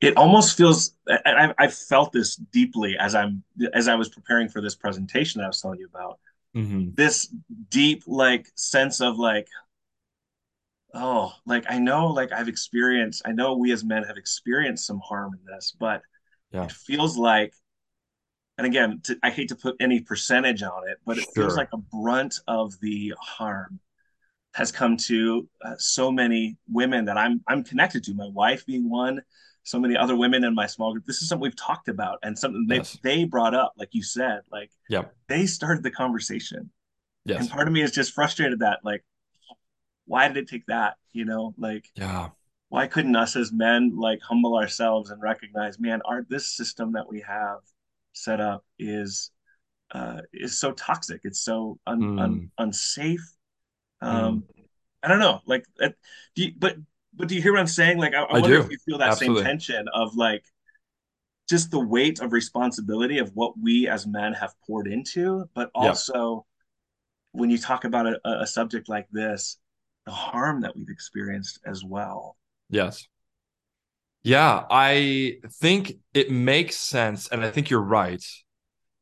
It 0.01 0.17
almost 0.17 0.57
feels 0.57 0.95
I, 1.09 1.55
I 1.59 1.69
felt 1.69 2.13
this 2.13 2.37
deeply 2.37 2.97
as 2.99 3.15
i'm 3.15 3.43
as 3.73 3.89
i 3.89 3.95
was 3.95 4.09
preparing 4.09 4.49
for 4.49 4.61
this 4.61 4.75
presentation 4.75 5.41
that 5.41 5.45
i 5.45 5.49
was 5.49 5.61
telling 5.61 5.81
you 5.81 5.87
about 5.87 6.19
mm-hmm. 6.55 6.91
this 6.95 7.33
deep 7.69 8.03
like 8.07 8.47
sense 8.57 9.01
of 9.01 9.19
like 9.19 9.49
oh 10.95 11.33
like 11.47 11.65
i 11.69 11.79
know 11.79 12.09
like 12.09 12.33
i've 12.33 12.49
experienced 12.49 13.23
i 13.25 13.33
know 13.33 13.57
we 13.57 13.73
as 13.73 13.85
men 13.85 14.03
have 14.03 14.17
experienced 14.17 14.87
some 14.87 15.01
harm 15.01 15.35
in 15.35 15.55
this 15.55 15.75
but 15.79 16.03
yeah. 16.53 16.65
it 16.65 16.73
feels 16.73 17.17
like 17.17 17.53
and 18.59 18.67
again 18.67 19.01
to, 19.03 19.19
i 19.23 19.31
hate 19.31 19.49
to 19.49 19.57
put 19.57 19.77
any 19.81 20.01
percentage 20.01 20.63
on 20.63 20.89
it 20.89 20.99
but 21.05 21.19
it 21.19 21.25
sure. 21.25 21.45
feels 21.45 21.57
like 21.57 21.69
a 21.73 21.79
brunt 21.79 22.39
of 22.49 22.79
the 22.81 23.13
harm 23.21 23.81
has 24.55 24.73
come 24.73 24.97
to 24.97 25.47
uh, 25.63 25.75
so 25.77 26.11
many 26.11 26.57
women 26.71 27.05
that 27.05 27.19
i'm 27.19 27.43
i'm 27.47 27.63
connected 27.63 28.05
to 28.05 28.15
my 28.15 28.29
wife 28.29 28.65
being 28.65 28.89
one 28.89 29.21
so 29.67 29.81
many 29.81 29.97
other 29.97 30.15
women 30.15 30.45
in 30.45 30.55
my 30.55 30.67
small 30.67 30.93
group. 30.93 31.05
This 31.07 31.23
is 31.23 31.29
something 31.29 31.43
we've 31.43 31.57
talked 31.57 31.89
about 31.89 32.21
and 32.23 32.39
something 32.39 32.67
they 32.69 32.77
yes. 32.77 32.99
they 33.03 33.25
brought 33.25 33.53
up, 33.53 33.73
like 33.77 33.89
you 33.93 34.03
said, 34.03 34.43
like 34.51 34.71
yep. 34.89 35.13
they 35.29 35.45
started 35.45 35.83
the 35.83 35.91
conversation. 35.91 36.71
Yes. 37.25 37.41
And 37.41 37.51
part 37.51 37.67
of 37.67 37.73
me 37.73 37.83
is 37.83 37.91
just 37.91 38.15
frustrated 38.15 38.61
that 38.61 38.79
like 38.85 39.05
why 40.07 40.29
did 40.29 40.37
it 40.37 40.49
take 40.49 40.65
that 40.67 40.95
you 41.13 41.25
know 41.25 41.53
like 41.59 41.87
yeah 41.97 42.29
why 42.69 42.87
couldn't 42.87 43.17
us 43.17 43.35
as 43.35 43.53
men 43.53 43.97
like 43.97 44.21
humble 44.23 44.57
ourselves 44.57 45.11
and 45.11 45.21
recognize 45.21 45.81
man 45.81 46.01
our 46.05 46.25
this 46.29 46.47
system 46.47 46.93
that 46.93 47.09
we 47.09 47.21
have 47.21 47.59
set 48.13 48.41
up 48.41 48.65
is 48.79 49.33
uh 49.91 50.21
is 50.33 50.59
so 50.59 50.71
toxic 50.73 51.21
it's 51.25 51.41
so 51.41 51.77
un, 51.89 52.01
mm. 52.01 52.21
un, 52.21 52.51
unsafe 52.59 53.33
um 54.01 54.45
mm. 54.57 54.65
i 55.03 55.09
don't 55.09 55.19
know 55.19 55.41
like 55.45 55.65
do 56.37 56.45
you, 56.45 56.53
but 56.57 56.77
but 57.17 57.29
do 57.29 57.35
you 57.35 57.43
hear 57.43 57.53
what 57.53 57.61
i'm 57.61 57.67
saying 57.67 57.99
like 57.99 58.15
i, 58.15 58.23
I, 58.23 58.25
I 58.25 58.41
wonder 58.41 58.59
do. 58.59 58.63
if 58.63 58.71
you 58.71 58.79
feel 58.79 58.99
that 58.99 59.11
Absolutely. 59.11 59.43
same 59.43 59.47
tension 59.47 59.87
of 59.93 60.15
like 60.17 60.45
just 61.49 61.71
the 61.71 61.85
weight 61.85 62.21
of 62.21 62.33
responsibility 62.33 63.19
of 63.19 63.31
what 63.35 63.55
we 63.61 63.89
as 63.89 64.07
men 64.07 64.33
have 64.33 64.53
poured 64.67 64.87
into 64.87 65.49
but 65.55 65.71
also 65.75 66.35
yep. 66.35 67.41
when 67.41 67.51
you 67.51 67.59
talk 67.59 67.85
about 67.85 68.07
a, 68.07 68.19
a 68.25 68.47
subject 68.47 68.89
like 68.89 69.07
this 69.11 69.59
the 70.07 70.13
harm 70.13 70.61
that 70.61 70.77
we've 70.77 70.91
experienced 70.91 71.59
as 71.67 71.83
well 71.85 72.37
Yes. 72.69 73.07
Yeah, 74.23 74.65
I 74.71 75.39
think 75.61 75.95
it 76.13 76.31
makes 76.31 76.77
sense. 76.77 77.29
And 77.29 77.45
I 77.45 77.51
think 77.51 77.71
you're 77.71 77.81
right 77.81 78.25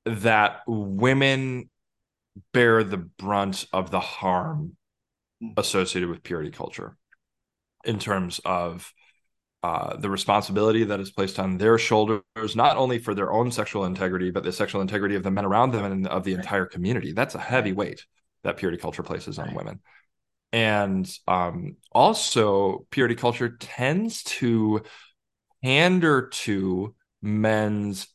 that 0.05 0.61
women 0.67 1.71
bear 2.53 2.85
the 2.85 2.99
brunt 2.99 3.67
of 3.73 3.91
the 3.91 4.01
harm 4.01 4.77
mm. 5.43 5.55
associated 5.57 6.11
with 6.11 6.23
purity 6.23 6.51
culture 6.51 6.97
in 7.85 7.99
terms 7.99 8.41
of 8.45 8.93
uh, 9.63 9.97
the 9.97 10.11
responsibility 10.11 10.85
that 10.85 11.01
is 11.01 11.11
placed 11.11 11.39
on 11.39 11.57
their 11.57 11.79
shoulders, 11.79 12.23
not 12.55 12.77
only 12.77 12.99
for 12.99 13.15
their 13.15 13.33
own 13.33 13.51
sexual 13.51 13.87
integrity, 13.87 14.31
but 14.31 14.45
the 14.45 14.53
sexual 14.53 14.83
integrity 14.83 15.15
of 15.15 15.23
the 15.23 15.31
men 15.31 15.45
around 15.45 15.71
them 15.71 15.85
and 15.85 16.07
of 16.07 16.25
the 16.25 16.35
entire 16.35 16.67
community. 16.67 17.13
That's 17.13 17.35
a 17.35 17.41
heavy 17.41 17.73
weight 17.73 18.05
that 18.43 18.59
purity 18.59 18.79
culture 18.79 19.03
places 19.03 19.39
on 19.39 19.55
women. 19.55 19.81
And 20.53 21.11
um, 21.27 21.77
also 21.93 22.87
purity 22.91 23.15
culture 23.15 23.49
tends 23.49 24.23
to 24.25 24.83
pander 25.63 26.29
to 26.29 26.95
men's 27.23 28.07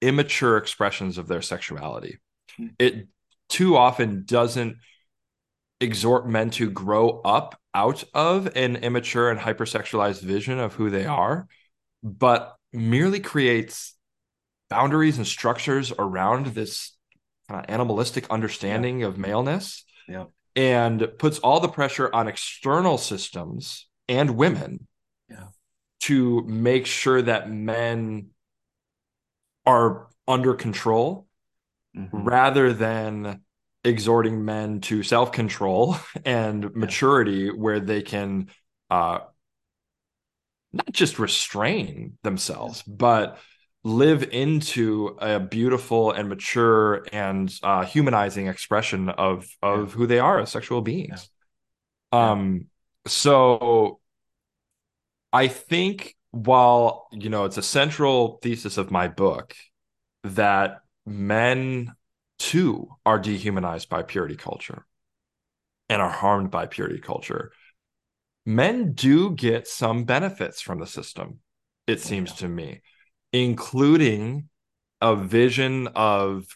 immature 0.00 0.56
expressions 0.56 1.16
of 1.16 1.28
their 1.28 1.42
sexuality. 1.42 2.18
Hmm. 2.56 2.66
it 2.78 3.06
too 3.48 3.76
often 3.76 4.24
doesn't 4.24 4.76
exhort 5.80 6.28
men 6.28 6.50
to 6.50 6.70
grow 6.70 7.20
up 7.20 7.58
out 7.74 8.04
of 8.14 8.48
an 8.56 8.76
immature 8.76 9.30
and 9.30 9.38
hypersexualized 9.38 10.22
vision 10.22 10.58
of 10.58 10.74
who 10.74 10.90
they 10.90 11.06
are 11.06 11.46
but 12.02 12.56
merely 12.72 13.20
creates 13.20 13.94
boundaries 14.70 15.16
and 15.16 15.26
structures 15.26 15.92
around 15.98 16.46
this 16.46 16.96
kind 17.48 17.64
of 17.64 17.70
animalistic 17.70 18.28
understanding 18.30 19.00
yeah. 19.00 19.06
of 19.06 19.18
maleness 19.18 19.84
yeah 20.08 20.24
and 20.58 21.06
puts 21.18 21.38
all 21.38 21.60
the 21.60 21.68
pressure 21.68 22.12
on 22.12 22.26
external 22.26 22.98
systems 22.98 23.86
and 24.08 24.30
women 24.30 24.88
yeah. 25.28 25.48
to 26.00 26.42
make 26.46 26.84
sure 26.84 27.22
that 27.22 27.48
men 27.48 28.30
are 29.64 30.08
under 30.26 30.54
control 30.54 31.28
mm-hmm. 31.96 32.24
rather 32.24 32.72
than 32.72 33.40
exhorting 33.88 34.44
men 34.44 34.80
to 34.80 35.02
self-control 35.02 35.96
and 36.24 36.62
yeah. 36.62 36.68
maturity 36.74 37.50
where 37.50 37.80
they 37.80 38.02
can 38.02 38.48
uh, 38.90 39.18
not 40.72 40.92
just 40.92 41.18
restrain 41.18 42.18
themselves 42.22 42.82
but 42.82 43.38
live 43.84 44.22
into 44.22 45.16
a 45.20 45.40
beautiful 45.40 46.12
and 46.12 46.28
mature 46.28 47.04
and 47.12 47.52
uh, 47.62 47.84
humanizing 47.84 48.46
expression 48.46 49.08
of 49.08 49.46
of 49.62 49.90
yeah. 49.90 49.94
who 49.94 50.06
they 50.06 50.18
are 50.18 50.40
as 50.40 50.50
sexual 50.50 50.82
beings. 50.82 51.28
Yeah. 52.12 52.30
Um, 52.32 52.66
so 53.06 54.00
I 55.32 55.48
think 55.48 56.16
while 56.30 57.08
you 57.12 57.30
know 57.30 57.44
it's 57.44 57.56
a 57.56 57.62
central 57.62 58.38
thesis 58.42 58.78
of 58.78 58.90
my 58.90 59.08
book 59.08 59.54
that 60.24 60.80
men 61.06 61.92
too 62.38 62.88
are 63.04 63.18
dehumanized 63.18 63.88
by 63.88 64.02
purity 64.02 64.36
culture 64.36 64.86
and 65.88 66.00
are 66.00 66.10
harmed 66.10 66.50
by 66.50 66.66
purity 66.66 67.00
culture 67.00 67.52
men 68.46 68.92
do 68.92 69.30
get 69.30 69.66
some 69.66 70.04
benefits 70.04 70.60
from 70.60 70.78
the 70.78 70.86
system 70.86 71.38
it 71.86 71.98
oh, 71.98 72.00
seems 72.00 72.30
yeah. 72.30 72.36
to 72.36 72.48
me 72.48 72.80
including 73.32 74.48
a 75.00 75.14
vision 75.14 75.88
of 75.88 76.46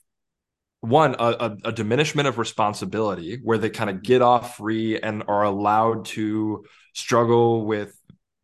one 0.81 1.15
a, 1.19 1.25
a, 1.25 1.57
a, 1.67 1.73
diminishment 1.73 2.27
of 2.27 2.39
responsibility 2.39 3.39
where 3.43 3.59
they 3.59 3.71
kind 3.71 3.89
of 3.89 3.97
mm-hmm. 3.97 4.03
get 4.03 4.23
off 4.23 4.57
free 4.57 4.99
and 4.99 5.23
are 5.29 5.45
allowed 5.45 6.05
to 6.05 6.65
struggle 6.93 7.65
with 7.65 7.97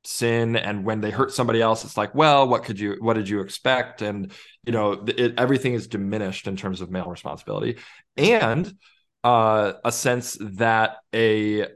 sin 0.08 0.56
and 0.56 0.84
when 0.84 1.02
they 1.02 1.10
hurt 1.10 1.32
somebody 1.32 1.60
else 1.60 1.84
it's 1.84 1.98
like 1.98 2.14
well 2.14 2.48
what 2.48 2.64
could 2.64 2.80
you 2.80 2.96
what 3.00 3.12
did 3.12 3.28
you 3.28 3.40
expect 3.40 4.00
and 4.00 4.32
you 4.64 4.72
know 4.72 5.04
it, 5.06 5.34
everything 5.38 5.74
is 5.74 5.86
diminished 5.86 6.46
in 6.46 6.56
terms 6.56 6.80
of 6.80 6.90
male 6.90 7.10
responsibility 7.10 7.76
and 8.16 8.72
uh, 9.22 9.74
a 9.84 9.92
sense 9.92 10.38
that 10.40 10.96
a 11.14 11.66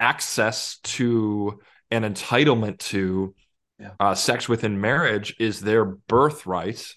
access 0.00 0.78
to 0.78 1.60
an 1.90 2.02
entitlement 2.02 2.78
to 2.78 3.34
yeah. 3.78 3.92
uh, 4.00 4.14
sex 4.14 4.48
within 4.48 4.80
marriage 4.80 5.36
is 5.38 5.60
their 5.60 5.84
birthright 5.84 6.92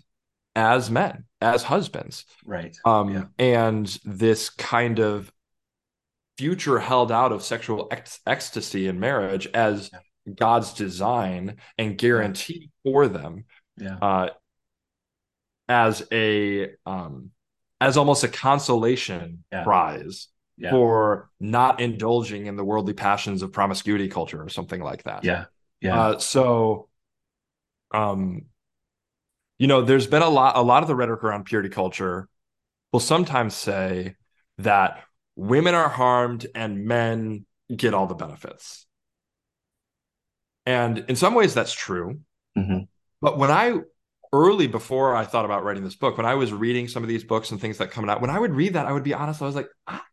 as 0.56 0.90
men, 0.90 1.26
as 1.42 1.64
husbands. 1.64 2.26
Right. 2.46 2.76
Um, 2.86 3.10
yeah. 3.10 3.24
And 3.38 3.88
this 4.06 4.50
kind 4.50 5.00
of 5.00 5.32
future 6.38 6.80
held 6.80 7.12
out 7.12 7.32
of 7.32 7.44
sexual 7.44 7.88
ec- 7.92 8.08
ecstasy 8.26 8.88
in 8.88 9.00
marriage 9.00 9.48
as 9.54 9.90
yeah. 9.92 10.00
God's 10.34 10.74
design 10.74 11.58
and 11.78 11.98
guarantee 11.98 12.70
for 12.84 13.08
them. 13.08 13.46
Yeah. 13.78 13.98
Uh, 14.02 14.30
as 15.68 16.06
a 16.12 16.72
um, 16.86 17.32
as 17.80 17.98
almost 17.98 18.24
a 18.24 18.28
consolation 18.28 19.44
prize 19.64 20.28
for 20.70 21.30
not 21.40 21.82
indulging 21.82 22.46
in 22.46 22.56
the 22.56 22.64
worldly 22.64 22.94
passions 22.94 23.42
of 23.42 23.52
promiscuity 23.52 24.08
culture 24.08 24.42
or 24.42 24.50
something 24.50 24.82
like 24.82 25.04
that. 25.04 25.24
Yeah. 25.24 25.46
Yeah. 25.82 26.00
Uh, 26.00 26.20
so, 26.20 26.88
um, 27.94 28.46
you 29.58 29.68
know, 29.68 29.82
there's 29.82 30.08
been 30.08 30.22
a 30.22 30.30
lot. 30.30 30.56
A 30.56 30.62
lot 30.62 30.84
of 30.84 30.88
the 30.88 30.96
rhetoric 30.96 31.24
around 31.24 31.46
purity 31.46 31.70
culture 31.70 32.28
will 32.92 33.00
sometimes 33.00 33.54
say 33.56 34.16
that 34.60 35.04
women 35.36 35.76
are 35.76 35.90
harmed 35.90 36.48
and 36.56 36.86
men 36.86 37.46
get 37.76 37.94
all 37.94 38.08
the 38.08 38.16
benefits. 38.16 38.86
And 40.66 41.00
in 41.08 41.16
some 41.16 41.34
ways, 41.34 41.54
that's 41.54 41.74
true. 41.74 42.20
Mm-hmm. 42.58 42.84
But 43.22 43.38
when 43.38 43.52
I 43.52 43.80
early 44.32 44.68
before 44.68 45.16
I 45.16 45.26
thought 45.26 45.46
about 45.46 45.64
writing 45.64 45.84
this 45.84 45.96
book, 45.96 46.18
when 46.18 46.26
I 46.26 46.36
was 46.36 46.52
reading 46.52 46.88
some 46.88 47.04
of 47.04 47.10
these 47.10 47.24
books 47.24 47.52
and 47.52 47.62
things 47.62 47.78
that 47.78 47.92
come 47.92 48.10
out, 48.10 48.22
when 48.22 48.30
I 48.30 48.40
would 48.40 48.54
read 48.54 48.74
that, 48.74 48.86
I 48.86 48.92
would 48.92 49.04
be 49.04 49.14
honest, 49.14 49.42
I 49.42 49.46
was 49.46 49.56
like, 49.56 49.70
ah, 49.88 50.04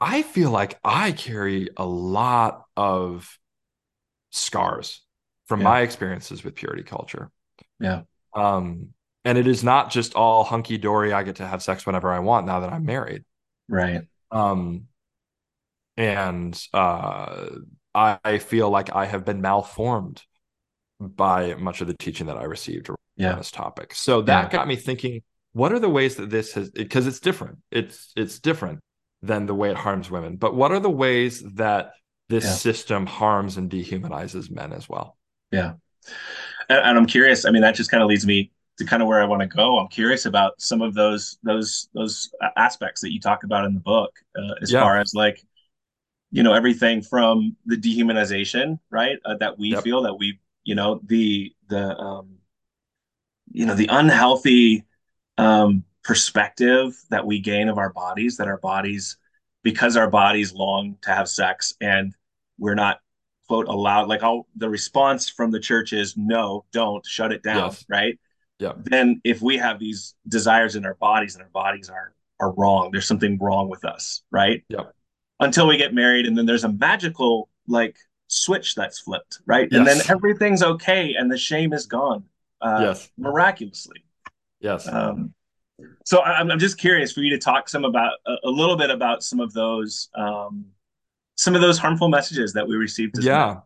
I 0.00 0.22
feel 0.22 0.50
like 0.50 0.78
I 0.84 1.12
carry 1.12 1.70
a 1.76 1.84
lot 1.84 2.64
of 2.76 3.38
scars 4.30 5.02
from 5.46 5.60
yeah. 5.60 5.64
my 5.64 5.80
experiences 5.80 6.44
with 6.44 6.54
purity 6.54 6.82
culture. 6.82 7.30
Yeah. 7.80 8.02
Um, 8.34 8.90
and 9.24 9.38
it 9.38 9.46
is 9.46 9.64
not 9.64 9.90
just 9.90 10.14
all 10.14 10.44
hunky 10.44 10.78
dory. 10.78 11.12
I 11.12 11.22
get 11.22 11.36
to 11.36 11.46
have 11.46 11.62
sex 11.62 11.86
whenever 11.86 12.12
I 12.12 12.18
want 12.18 12.46
now 12.46 12.60
that 12.60 12.72
I'm 12.72 12.84
married. 12.84 13.24
Right. 13.68 14.02
Um, 14.30 14.84
and 15.96 16.60
uh, 16.72 17.46
I, 17.94 18.38
feel 18.38 18.70
like 18.70 18.94
I 18.94 19.06
have 19.06 19.24
been 19.24 19.40
malformed 19.40 20.22
by 21.00 21.54
much 21.54 21.80
of 21.80 21.86
the 21.86 21.94
teaching 21.94 22.26
that 22.26 22.36
I 22.36 22.44
received 22.44 22.90
yeah. 23.16 23.32
on 23.32 23.38
this 23.38 23.50
topic. 23.50 23.94
So 23.94 24.22
that 24.22 24.44
yeah. 24.44 24.50
got 24.50 24.66
me 24.66 24.76
thinking: 24.76 25.22
what 25.52 25.72
are 25.72 25.78
the 25.78 25.88
ways 25.88 26.16
that 26.16 26.30
this 26.30 26.52
has? 26.54 26.70
Because 26.70 27.06
it's 27.06 27.20
different. 27.20 27.58
It's 27.70 28.12
it's 28.16 28.38
different 28.38 28.80
than 29.22 29.46
the 29.46 29.54
way 29.54 29.70
it 29.70 29.76
harms 29.76 30.10
women. 30.10 30.36
But 30.36 30.54
what 30.54 30.72
are 30.72 30.80
the 30.80 30.90
ways 30.90 31.42
that 31.54 31.92
this 32.28 32.44
yeah. 32.44 32.50
system 32.52 33.06
harms 33.06 33.56
and 33.56 33.70
dehumanizes 33.70 34.50
men 34.50 34.72
as 34.72 34.88
well. 34.88 35.16
Yeah. 35.52 35.74
And, 36.68 36.78
and 36.78 36.98
I'm 36.98 37.06
curious, 37.06 37.44
I 37.44 37.50
mean, 37.50 37.62
that 37.62 37.74
just 37.74 37.90
kind 37.90 38.02
of 38.02 38.08
leads 38.08 38.26
me 38.26 38.50
to 38.78 38.84
kind 38.84 39.02
of 39.02 39.08
where 39.08 39.22
I 39.22 39.26
want 39.26 39.42
to 39.42 39.48
go. 39.48 39.78
I'm 39.78 39.88
curious 39.88 40.26
about 40.26 40.60
some 40.60 40.82
of 40.82 40.94
those 40.94 41.38
those 41.42 41.88
those 41.94 42.32
aspects 42.56 43.00
that 43.02 43.12
you 43.12 43.20
talk 43.20 43.44
about 43.44 43.64
in 43.64 43.74
the 43.74 43.80
book, 43.80 44.10
uh, 44.36 44.54
as 44.62 44.72
yeah. 44.72 44.80
far 44.80 44.98
as 44.98 45.14
like, 45.14 45.44
you 46.34 46.42
know, 46.42 46.52
everything 46.52 47.00
from 47.00 47.56
the 47.64 47.76
dehumanization, 47.76 48.80
right, 48.90 49.18
uh, 49.24 49.36
that 49.36 49.56
we 49.56 49.68
yep. 49.68 49.84
feel 49.84 50.02
that 50.02 50.14
we, 50.14 50.40
you 50.64 50.74
know, 50.74 51.00
the 51.06 51.52
the 51.68 51.96
um, 51.96 52.38
you 53.52 53.64
know, 53.64 53.76
the 53.76 53.86
unhealthy 53.86 54.84
um, 55.38 55.84
perspective 56.02 57.00
that 57.10 57.24
we 57.24 57.38
gain 57.38 57.68
of 57.68 57.78
our 57.78 57.92
bodies, 57.92 58.36
that 58.38 58.48
our 58.48 58.58
bodies 58.58 59.16
because 59.62 59.96
our 59.96 60.10
bodies 60.10 60.52
long 60.52 60.96
to 61.02 61.10
have 61.10 61.28
sex 61.28 61.72
and 61.80 62.12
we're 62.58 62.74
not 62.74 62.98
quote 63.46 63.68
allowed 63.68 64.08
like 64.08 64.24
all 64.24 64.48
the 64.56 64.68
response 64.68 65.30
from 65.30 65.52
the 65.52 65.60
church 65.60 65.92
is 65.92 66.16
no 66.16 66.64
don't 66.72 67.04
shut 67.06 67.32
it 67.32 67.42
down 67.42 67.70
yes. 67.70 67.84
right 67.88 68.18
yeah 68.58 68.72
then 68.76 69.20
if 69.24 69.42
we 69.42 69.56
have 69.56 69.78
these 69.78 70.14
desires 70.28 70.76
in 70.76 70.86
our 70.86 70.94
bodies 70.94 71.34
and 71.34 71.42
our 71.42 71.50
bodies 71.50 71.90
are 71.90 72.14
are 72.40 72.52
wrong 72.52 72.90
there's 72.90 73.06
something 73.06 73.38
wrong 73.38 73.68
with 73.68 73.84
us 73.84 74.22
right 74.30 74.64
yeah 74.68 74.84
until 75.44 75.66
we 75.66 75.76
get 75.76 75.94
married 75.94 76.26
and 76.26 76.36
then 76.36 76.46
there's 76.46 76.64
a 76.64 76.72
magical 76.72 77.48
like 77.68 77.96
switch 78.26 78.74
that's 78.74 78.98
flipped 78.98 79.40
right? 79.46 79.68
Yes. 79.70 79.78
and 79.78 79.86
then 79.86 80.00
everything's 80.08 80.62
okay 80.62 81.14
and 81.14 81.30
the 81.30 81.38
shame 81.38 81.72
is 81.72 81.86
gone 81.86 82.24
uh, 82.60 82.78
yes. 82.80 83.10
miraculously. 83.16 84.04
Yes. 84.60 84.88
Um, 84.88 85.34
so 86.04 86.22
I'm, 86.22 86.50
I'm 86.50 86.58
just 86.58 86.78
curious 86.78 87.12
for 87.12 87.20
you 87.20 87.30
to 87.30 87.38
talk 87.38 87.68
some 87.68 87.84
about 87.84 88.12
a, 88.26 88.34
a 88.44 88.50
little 88.50 88.76
bit 88.76 88.90
about 88.90 89.22
some 89.22 89.40
of 89.40 89.52
those 89.52 90.08
um, 90.14 90.66
some 91.36 91.54
of 91.54 91.60
those 91.60 91.78
harmful 91.78 92.08
messages 92.08 92.52
that 92.52 92.66
we 92.66 92.76
received 92.76 93.22
yeah. 93.22 93.56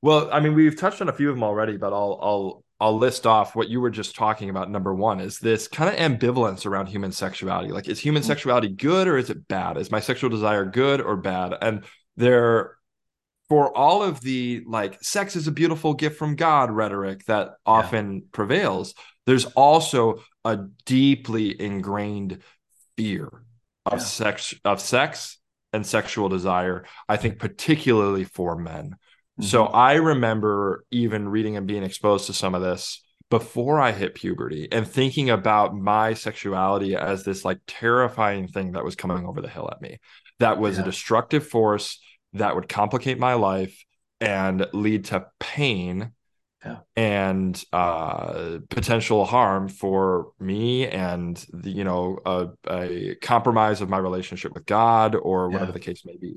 well 0.00 0.30
i 0.32 0.40
mean 0.40 0.54
we've 0.54 0.76
touched 0.76 1.02
on 1.02 1.08
a 1.08 1.12
few 1.12 1.28
of 1.28 1.36
them 1.36 1.42
already 1.42 1.76
but 1.76 1.92
i'll 1.92 2.18
i'll 2.22 2.64
I'll 2.80 2.96
list 2.96 3.26
off 3.26 3.56
what 3.56 3.68
you 3.68 3.80
were 3.80 3.90
just 3.90 4.14
talking 4.14 4.50
about. 4.50 4.70
Number 4.70 4.94
one 4.94 5.18
is 5.20 5.38
this 5.38 5.66
kind 5.66 5.90
of 5.90 5.98
ambivalence 5.98 6.64
around 6.64 6.86
human 6.86 7.10
sexuality. 7.10 7.72
Like, 7.72 7.88
is 7.88 7.98
human 7.98 8.22
mm-hmm. 8.22 8.28
sexuality 8.28 8.68
good 8.68 9.08
or 9.08 9.18
is 9.18 9.30
it 9.30 9.48
bad? 9.48 9.76
Is 9.76 9.90
my 9.90 10.00
sexual 10.00 10.30
desire 10.30 10.64
good 10.64 11.00
or 11.00 11.16
bad? 11.16 11.54
And 11.60 11.84
there, 12.16 12.76
for 13.48 13.76
all 13.76 14.02
of 14.02 14.20
the 14.20 14.62
like, 14.66 15.02
sex 15.02 15.34
is 15.34 15.48
a 15.48 15.52
beautiful 15.52 15.94
gift 15.94 16.18
from 16.18 16.36
God 16.36 16.70
rhetoric 16.70 17.24
that 17.24 17.54
often 17.66 18.14
yeah. 18.14 18.20
prevails, 18.30 18.94
there's 19.26 19.46
also 19.46 20.22
a 20.44 20.58
deeply 20.86 21.60
ingrained 21.60 22.42
fear 22.96 23.28
of 23.86 23.98
yeah. 23.98 24.04
sex, 24.04 24.54
of 24.64 24.80
sex 24.80 25.38
and 25.72 25.84
sexual 25.84 26.28
desire. 26.28 26.84
I 27.08 27.16
think, 27.16 27.40
particularly 27.40 28.22
for 28.22 28.56
men. 28.56 28.94
So 29.40 29.64
mm-hmm. 29.64 29.76
I 29.76 29.94
remember 29.94 30.84
even 30.90 31.28
reading 31.28 31.56
and 31.56 31.66
being 31.66 31.84
exposed 31.84 32.26
to 32.26 32.32
some 32.32 32.54
of 32.54 32.62
this 32.62 33.02
before 33.30 33.78
I 33.80 33.92
hit 33.92 34.14
puberty 34.14 34.68
and 34.72 34.86
thinking 34.86 35.30
about 35.30 35.76
my 35.76 36.14
sexuality 36.14 36.96
as 36.96 37.24
this 37.24 37.44
like 37.44 37.60
terrifying 37.66 38.48
thing 38.48 38.72
that 38.72 38.84
was 38.84 38.96
coming 38.96 39.26
over 39.26 39.40
the 39.40 39.48
hill 39.48 39.68
at 39.70 39.82
me. 39.82 39.98
That 40.38 40.58
was 40.58 40.76
yeah. 40.76 40.82
a 40.82 40.84
destructive 40.84 41.46
force 41.46 42.00
that 42.32 42.54
would 42.54 42.68
complicate 42.68 43.18
my 43.18 43.34
life 43.34 43.84
and 44.20 44.66
lead 44.72 45.06
to 45.06 45.26
pain 45.38 46.12
yeah. 46.64 46.78
and 46.96 47.62
uh, 47.72 48.58
potential 48.68 49.24
harm 49.24 49.68
for 49.68 50.32
me 50.40 50.88
and 50.88 51.44
the, 51.52 51.70
you 51.70 51.84
know 51.84 52.18
a, 52.26 52.48
a, 52.68 53.14
compromise 53.16 53.80
of 53.80 53.88
my 53.88 53.98
relationship 53.98 54.52
with 54.54 54.66
God 54.66 55.14
or 55.14 55.48
whatever 55.48 55.66
yeah. 55.66 55.72
the 55.72 55.80
case 55.80 56.04
may 56.04 56.16
be 56.16 56.36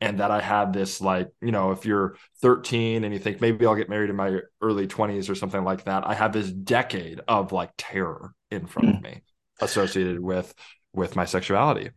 and 0.00 0.20
that 0.20 0.30
I 0.30 0.40
had 0.40 0.72
this 0.72 1.00
like, 1.00 1.28
you 1.40 1.50
know, 1.50 1.72
if 1.72 1.84
you're 1.84 2.16
13 2.40 3.04
and 3.04 3.12
you 3.12 3.18
think 3.18 3.40
maybe 3.40 3.66
I'll 3.66 3.74
get 3.74 3.88
married 3.88 4.10
in 4.10 4.16
my 4.16 4.40
early 4.60 4.86
20s 4.86 5.28
or 5.28 5.34
something 5.34 5.64
like 5.64 5.84
that, 5.84 6.06
I 6.06 6.14
have 6.14 6.32
this 6.32 6.50
decade 6.50 7.20
of 7.26 7.52
like 7.52 7.70
terror 7.76 8.32
in 8.50 8.66
front 8.66 8.88
of 8.90 8.96
hmm. 8.96 9.02
me 9.02 9.22
associated 9.60 10.20
with 10.20 10.54
with 10.92 11.16
my 11.16 11.24
sexuality. 11.24 11.90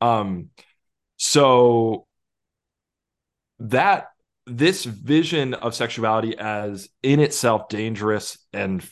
Um 0.00 0.50
so 1.18 2.06
that 3.58 4.08
this 4.46 4.84
vision 4.84 5.54
of 5.54 5.74
sexuality 5.74 6.36
as 6.38 6.88
in 7.02 7.20
itself 7.20 7.68
dangerous 7.68 8.38
and 8.52 8.86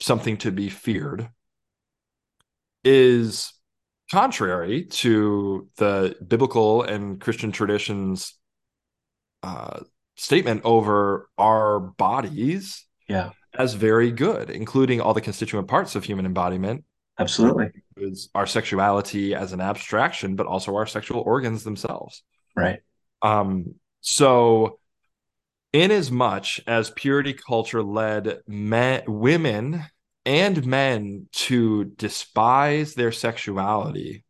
something 0.00 0.36
to 0.38 0.50
be 0.52 0.68
feared 0.68 1.28
is 2.84 3.52
contrary 4.12 4.84
to 4.84 5.68
the 5.76 6.14
biblical 6.26 6.82
and 6.82 7.18
Christian 7.18 7.50
traditions 7.50 8.38
uh, 9.42 9.80
statement 10.16 10.60
over 10.64 11.30
our 11.38 11.80
bodies 11.80 12.86
yeah. 13.08 13.30
as 13.56 13.72
very 13.72 14.12
good, 14.12 14.50
including 14.50 15.00
all 15.00 15.14
the 15.14 15.22
constituent 15.22 15.66
parts 15.66 15.94
of 15.94 16.04
human 16.04 16.26
embodiment. 16.26 16.84
Absolutely. 17.18 17.70
Our 18.34 18.46
sexuality 18.46 19.34
as 19.34 19.54
an 19.54 19.62
abstraction, 19.62 20.36
but 20.36 20.46
also 20.46 20.76
our 20.76 20.86
sexual 20.86 21.22
organs 21.22 21.64
themselves. 21.64 22.22
Right. 22.54 22.80
Um, 23.22 23.76
so 24.02 24.78
in 25.72 25.90
as 25.90 26.10
much 26.10 26.60
as 26.66 26.90
purity 26.90 27.32
culture 27.32 27.82
led 27.82 28.40
men, 28.46 29.04
women 29.06 29.84
and 30.24 30.64
men 30.66 31.28
to 31.32 31.84
despise 31.84 32.94
their 32.94 33.12
sexuality, 33.12 34.24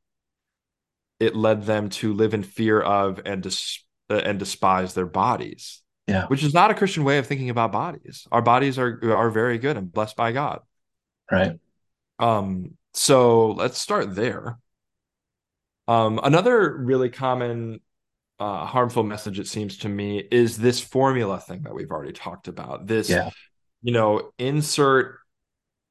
it 1.21 1.37
led 1.37 1.65
them 1.65 1.91
to 1.91 2.13
live 2.13 2.35
in 2.35 2.43
fear 2.43 2.81
of 2.81 3.21
and 3.25 3.43
dis- 3.43 3.85
uh, 4.11 4.15
and 4.15 4.39
despise 4.39 4.95
their 4.95 5.07
bodies. 5.07 5.83
Yeah, 6.07 6.27
which 6.27 6.43
is 6.43 6.53
not 6.53 6.71
a 6.71 6.75
Christian 6.75 7.05
way 7.05 7.19
of 7.19 7.27
thinking 7.27 7.51
about 7.51 7.73
bodies. 7.73 8.27
Our 8.33 8.43
bodies 8.43 8.79
are 8.79 8.99
are 9.17 9.31
very 9.31 9.59
good 9.59 9.77
and 9.77 9.93
blessed 9.93 10.17
by 10.17 10.33
God. 10.33 10.61
Right. 11.31 11.59
Um. 12.19 12.77
So 12.95 13.53
let's 13.53 13.79
start 13.79 14.15
there. 14.15 14.59
Um. 15.87 16.19
Another 16.23 16.77
really 16.77 17.11
common 17.11 17.81
uh, 18.43 18.67
harmful 18.67 19.05
message, 19.05 19.39
it 19.39 19.47
seems 19.47 19.79
to 19.79 19.89
me, 19.89 20.19
is 20.19 20.59
this 20.59 20.81
formula 20.81 21.39
thing 21.39 21.63
that 21.63 21.75
we've 21.75 21.93
already 21.93 22.13
talked 22.13 22.49
about. 22.49 22.89
This, 22.89 23.09
yeah. 23.09 23.31
you 23.83 23.93
know, 23.93 24.33
insert 24.37 25.21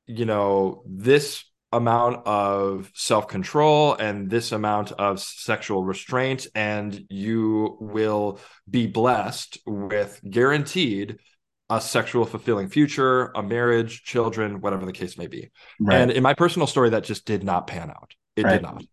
you 0.08 0.26
know, 0.26 0.84
this 0.86 1.44
amount 1.74 2.28
of 2.28 2.92
self 2.94 3.28
control 3.28 3.94
and 3.94 4.30
this 4.30 4.52
amount 4.52 4.92
of 4.94 5.20
sexual 5.20 5.84
restraint, 5.84 6.48
and 6.54 7.06
you 7.10 7.78
will 7.80 8.40
be 8.70 8.88
blessed 8.88 9.60
with 9.66 10.20
guaranteed 10.30 11.20
a 11.70 11.80
sexual 11.80 12.26
fulfilling 12.26 12.68
future, 12.68 13.32
a 13.34 13.42
marriage, 13.42 14.04
children, 14.04 14.60
whatever 14.60 14.86
the 14.86 14.92
case 14.92 15.18
may 15.18 15.28
be. 15.28 15.50
Right. 15.80 16.02
And 16.02 16.12
in 16.12 16.22
my 16.22 16.34
personal 16.34 16.68
story, 16.68 16.90
that 16.90 17.06
just 17.06 17.26
did 17.26 17.44
not 17.44 17.68
pan 17.68 17.90
out. 17.90 18.14
It 18.36 18.44
right. 18.44 18.54
did 18.54 18.62
not. 18.62 18.84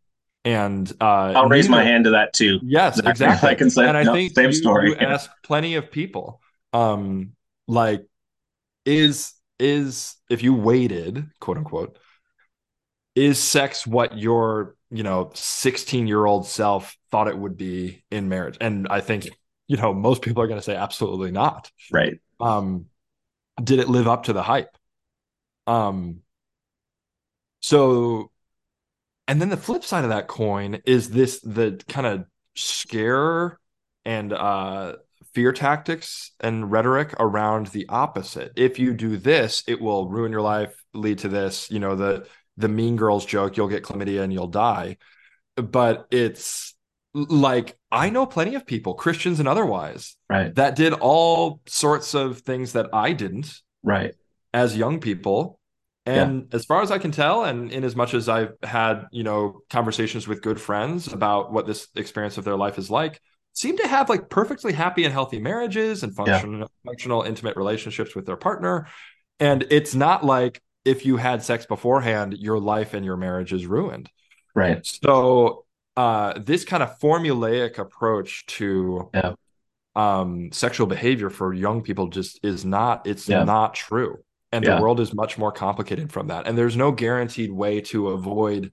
And 0.44 0.90
uh, 1.00 1.32
I'll 1.34 1.48
raise 1.48 1.68
my 1.68 1.82
hand 1.82 2.04
to 2.04 2.10
that 2.10 2.32
too. 2.32 2.60
Yes, 2.62 3.00
exactly. 3.00 3.48
I 3.50 3.54
can 3.56 3.70
say, 3.70 3.88
and 3.88 3.96
I 3.96 4.04
no, 4.04 4.14
think 4.14 4.32
same 4.34 4.46
you, 4.46 4.52
story. 4.52 4.90
You 4.90 4.96
ask 4.96 5.28
plenty 5.42 5.74
of 5.74 5.90
people, 5.90 6.40
um, 6.72 7.32
like, 7.66 8.06
is 8.84 9.32
is 9.58 10.16
if 10.30 10.42
you 10.42 10.54
waited, 10.54 11.26
quote 11.40 11.56
unquote, 11.56 11.98
is 13.14 13.42
sex 13.42 13.86
what 13.86 14.16
your, 14.16 14.76
you 14.90 15.02
know, 15.02 15.30
16 15.34 16.06
year 16.06 16.24
old 16.24 16.46
self 16.46 16.96
thought 17.10 17.28
it 17.28 17.36
would 17.38 17.56
be 17.56 18.04
in 18.10 18.28
marriage? 18.28 18.56
And 18.60 18.86
I 18.88 19.00
think, 19.00 19.28
you 19.66 19.76
know, 19.76 19.92
most 19.92 20.22
people 20.22 20.42
are 20.42 20.46
going 20.46 20.60
to 20.60 20.64
say 20.64 20.76
absolutely 20.76 21.30
not. 21.30 21.70
Right. 21.92 22.18
Um, 22.40 22.86
did 23.62 23.80
it 23.80 23.88
live 23.88 24.06
up 24.06 24.24
to 24.24 24.32
the 24.32 24.42
hype? 24.42 24.76
Um, 25.66 26.20
so, 27.60 28.30
and 29.26 29.40
then 29.40 29.48
the 29.48 29.56
flip 29.56 29.84
side 29.84 30.04
of 30.04 30.10
that 30.10 30.28
coin 30.28 30.80
is 30.86 31.10
this 31.10 31.40
the 31.40 31.82
kind 31.88 32.06
of 32.06 32.24
scare 32.54 33.58
and 34.04 34.32
uh 34.32 34.94
fear 35.38 35.52
tactics 35.52 36.32
and 36.40 36.68
rhetoric 36.68 37.14
around 37.20 37.68
the 37.68 37.86
opposite. 37.88 38.50
If 38.56 38.80
you 38.80 38.92
do 38.92 39.16
this, 39.16 39.62
it 39.68 39.80
will 39.80 40.08
ruin 40.08 40.32
your 40.32 40.40
life, 40.40 40.74
lead 40.94 41.18
to 41.18 41.28
this, 41.28 41.70
you 41.70 41.78
know, 41.78 41.94
the 41.94 42.26
the 42.56 42.66
mean 42.66 42.96
girls 42.96 43.24
joke, 43.24 43.56
you'll 43.56 43.68
get 43.68 43.84
chlamydia 43.84 44.22
and 44.24 44.32
you'll 44.32 44.48
die. 44.48 44.96
But 45.54 46.08
it's 46.10 46.74
like 47.14 47.78
I 47.92 48.10
know 48.10 48.26
plenty 48.26 48.56
of 48.56 48.66
people, 48.66 48.94
Christians 48.94 49.38
and 49.38 49.46
otherwise, 49.46 50.16
right, 50.28 50.52
that 50.56 50.74
did 50.74 50.92
all 50.92 51.60
sorts 51.68 52.14
of 52.14 52.40
things 52.40 52.72
that 52.72 52.88
I 52.92 53.12
didn't, 53.12 53.60
right, 53.84 54.14
as 54.52 54.76
young 54.76 54.98
people. 54.98 55.60
And 56.04 56.48
yeah. 56.50 56.56
as 56.56 56.64
far 56.64 56.82
as 56.82 56.90
I 56.90 56.98
can 56.98 57.12
tell, 57.12 57.44
and 57.44 57.70
in 57.70 57.84
as 57.84 57.94
much 57.94 58.12
as 58.12 58.28
I've 58.28 58.54
had, 58.64 59.06
you 59.12 59.22
know, 59.22 59.60
conversations 59.70 60.26
with 60.26 60.42
good 60.42 60.60
friends 60.60 61.12
about 61.12 61.52
what 61.52 61.64
this 61.64 61.86
experience 61.94 62.38
of 62.38 62.44
their 62.44 62.56
life 62.56 62.76
is 62.76 62.90
like, 62.90 63.20
seem 63.52 63.76
to 63.76 63.88
have 63.88 64.08
like 64.08 64.28
perfectly 64.28 64.72
happy 64.72 65.04
and 65.04 65.12
healthy 65.12 65.38
marriages 65.38 66.02
and 66.02 66.14
functional, 66.14 66.60
yeah. 66.60 66.66
functional 66.84 67.22
intimate 67.22 67.56
relationships 67.56 68.14
with 68.14 68.26
their 68.26 68.36
partner. 68.36 68.86
And 69.40 69.66
it's 69.70 69.94
not 69.94 70.24
like 70.24 70.62
if 70.84 71.04
you 71.04 71.16
had 71.16 71.42
sex 71.42 71.66
beforehand, 71.66 72.34
your 72.38 72.58
life 72.58 72.94
and 72.94 73.04
your 73.04 73.16
marriage 73.16 73.52
is 73.52 73.66
ruined. 73.66 74.08
Right. 74.54 74.84
So 74.86 75.64
uh, 75.96 76.38
this 76.38 76.64
kind 76.64 76.82
of 76.82 76.98
formulaic 77.00 77.78
approach 77.78 78.46
to 78.46 79.10
yeah. 79.12 79.34
um, 79.96 80.50
sexual 80.52 80.86
behavior 80.86 81.30
for 81.30 81.52
young 81.52 81.82
people 81.82 82.08
just 82.08 82.38
is 82.44 82.64
not, 82.64 83.06
it's 83.06 83.28
yeah. 83.28 83.44
not 83.44 83.74
true. 83.74 84.18
And 84.50 84.64
the 84.64 84.80
world 84.80 84.98
is 84.98 85.12
much 85.12 85.36
more 85.36 85.52
complicated 85.52 86.10
from 86.10 86.28
that. 86.28 86.46
And 86.46 86.56
there's 86.56 86.74
no 86.76 86.90
guaranteed 86.90 87.52
way 87.52 87.82
to 87.82 88.08
avoid 88.08 88.72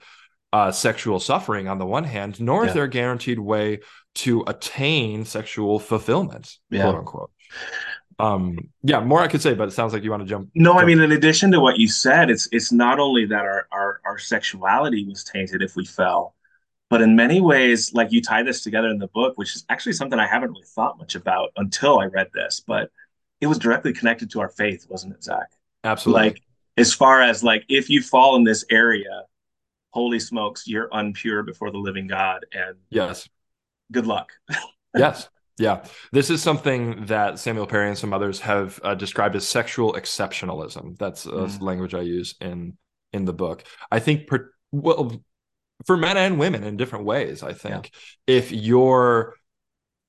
uh, 0.54 0.72
sexual 0.72 1.20
suffering 1.20 1.68
on 1.68 1.80
the 1.80 1.86
one 1.86 2.06
hand, 2.06 2.40
nor 2.40 2.66
is 2.66 2.74
there 2.74 2.86
a 2.86 2.90
guaranteed 2.90 3.40
way 3.40 3.82
to 4.15 4.43
attain 4.47 5.25
sexual 5.25 5.80
fulfillment, 5.80 6.58
yeah. 6.69 6.84
quote 6.84 6.95
unquote. 6.95 7.32
Um, 8.17 8.69
yeah, 8.82 9.01
more 9.01 9.19
I 9.21 9.28
could 9.28 9.41
say, 9.41 9.54
but 9.54 9.67
it 9.67 9.71
sounds 9.71 9.91
like 9.91 10.04
you 10.04 10.12
want 10.12 10.23
to 10.23 10.30
jump. 10.30 10.49
No, 10.56 10.71
jump. 10.71 10.82
I 10.82 10.86
mean, 10.86 11.01
in 11.01 11.12
addition 11.12 11.51
to 11.51 11.60
what 11.60 11.78
you 11.78 11.88
said, 11.88 12.30
it's 12.30 12.47
it's 12.51 12.71
not 12.71 12.99
only 12.99 13.25
that 13.25 13.41
our, 13.41 13.67
our 13.71 14.01
our 14.06 14.17
sexuality 14.17 15.06
was 15.06 15.23
tainted 15.23 15.62
if 15.62 15.75
we 15.75 15.86
fell, 15.86 16.34
but 16.89 17.01
in 17.01 17.15
many 17.15 17.41
ways, 17.41 17.93
like 17.93 18.12
you 18.12 18.21
tie 18.21 18.43
this 18.43 18.63
together 18.63 18.88
in 18.88 18.99
the 18.99 19.08
book, 19.08 19.38
which 19.38 19.56
is 19.56 19.65
actually 19.69 19.93
something 19.93 20.17
I 20.17 20.28
haven't 20.28 20.51
really 20.51 20.65
thought 20.65 20.97
much 20.97 21.15
about 21.15 21.51
until 21.58 21.99
I 21.99 22.06
read 22.06 22.30
this, 22.34 22.63
but 22.65 22.89
it 23.41 23.47
was 23.47 23.60
directly 23.60 23.91
connected 23.91 24.32
to 24.32 24.39
our 24.39 24.49
faith, 24.49 24.86
wasn't 24.89 25.13
it, 25.13 25.23
Zach? 25.23 25.47
Absolutely. 25.84 26.30
Like 26.30 26.41
as 26.78 26.93
far 26.93 27.21
as 27.21 27.43
like 27.43 27.65
if 27.69 27.89
you 27.89 28.01
fall 28.01 28.38
in 28.38 28.43
this 28.43 28.63
area, 28.69 29.23
holy 29.91 30.19
smokes, 30.19 30.67
you're 30.67 30.89
unpure 30.89 31.45
before 31.45 31.71
the 31.71 31.78
living 31.78 32.08
God. 32.08 32.45
And 32.54 32.75
yes, 32.89 33.28
good 33.91 34.08
luck. 34.08 34.32
yes. 34.95 35.30
Yeah. 35.58 35.86
This 36.12 36.30
is 36.30 36.41
something 36.41 37.06
that 37.06 37.39
Samuel 37.39 37.67
Perry 37.67 37.88
and 37.88 37.98
some 37.98 38.13
others 38.13 38.41
have 38.41 38.80
uh, 38.84 38.95
described 38.95 39.36
as 39.36 39.48
sexual 39.48 39.93
exceptionalism. 39.93 40.98
That's 40.98 41.26
a 41.26 41.30
mm. 41.30 41.62
language 41.62 41.93
I 41.93 42.02
use 42.02 42.36
in 42.41 42.78
in 43.13 43.26
the 43.26 43.34
book. 43.34 43.63
I 43.91 44.00
think 44.00 44.28
per, 44.28 44.52
well 44.71 45.24
for 45.86 45.98
men 45.98 46.17
and 46.17 46.39
women 46.39 46.63
in 46.63 46.78
different 46.78 47.06
ways, 47.06 47.43
I 47.43 47.54
think. 47.54 47.91
Yeah. 48.28 48.36
If 48.36 48.52
you're 48.52 49.36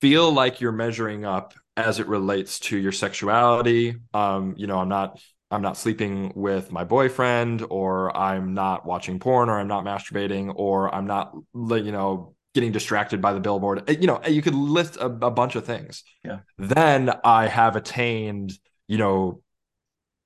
feel 0.01 0.31
like 0.31 0.61
you're 0.61 0.73
measuring 0.73 1.25
up 1.25 1.55
as 1.77 2.01
it 2.01 2.07
relates 2.07 2.59
to 2.61 2.77
your 2.77 2.93
sexuality, 2.93 3.97
um 4.15 4.55
you 4.57 4.67
know, 4.67 4.79
I'm 4.79 4.89
not 4.89 5.21
I'm 5.49 5.63
not 5.63 5.77
sleeping 5.77 6.33
with 6.35 6.73
my 6.73 6.83
boyfriend 6.83 7.65
or 7.71 8.17
I'm 8.17 8.55
not 8.55 8.85
watching 8.85 9.21
porn 9.21 9.49
or 9.49 9.61
I'm 9.61 9.69
not 9.69 9.85
masturbating 9.85 10.53
or 10.57 10.93
I'm 10.93 11.07
not 11.07 11.33
you 11.55 11.93
know 11.93 12.35
getting 12.57 12.73
distracted 12.73 13.21
by 13.21 13.35
the 13.35 13.39
billboard. 13.39 13.89
Uh, 13.89 13.93
you 13.93 14.07
know, 14.07 14.19
uh, 14.25 14.29
you 14.31 14.41
could 14.41 14.55
list 14.55 14.97
a, 14.97 15.05
a 15.05 15.31
bunch 15.31 15.57
of 15.57 15.67
things. 15.67 16.03
Yeah. 16.25 16.39
Then 16.57 17.13
I 17.23 17.49
have 17.49 17.77
attained, 17.77 18.55
you 18.89 18.97
know, 18.97 19.43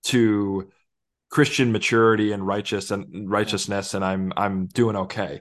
to 0.05 0.71
Christian 1.29 1.73
maturity 1.73 2.31
and 2.31 2.47
righteous 2.47 2.93
and 2.93 3.29
righteousness, 3.29 3.95
and 3.95 4.05
I'm 4.05 4.33
I'm 4.37 4.67
doing 4.67 4.95
okay. 4.95 5.41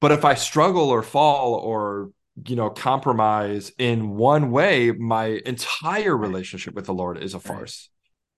But 0.00 0.10
if 0.10 0.24
I 0.24 0.34
struggle 0.34 0.90
or 0.90 1.02
fall 1.02 1.54
or 1.54 2.10
you 2.48 2.56
know 2.56 2.68
compromise 2.68 3.70
in 3.78 4.16
one 4.16 4.50
way, 4.50 4.90
my 4.90 5.40
entire 5.46 6.16
relationship 6.16 6.74
with 6.74 6.86
the 6.86 6.94
Lord 6.94 7.22
is 7.22 7.34
a 7.34 7.40
farce, 7.40 7.90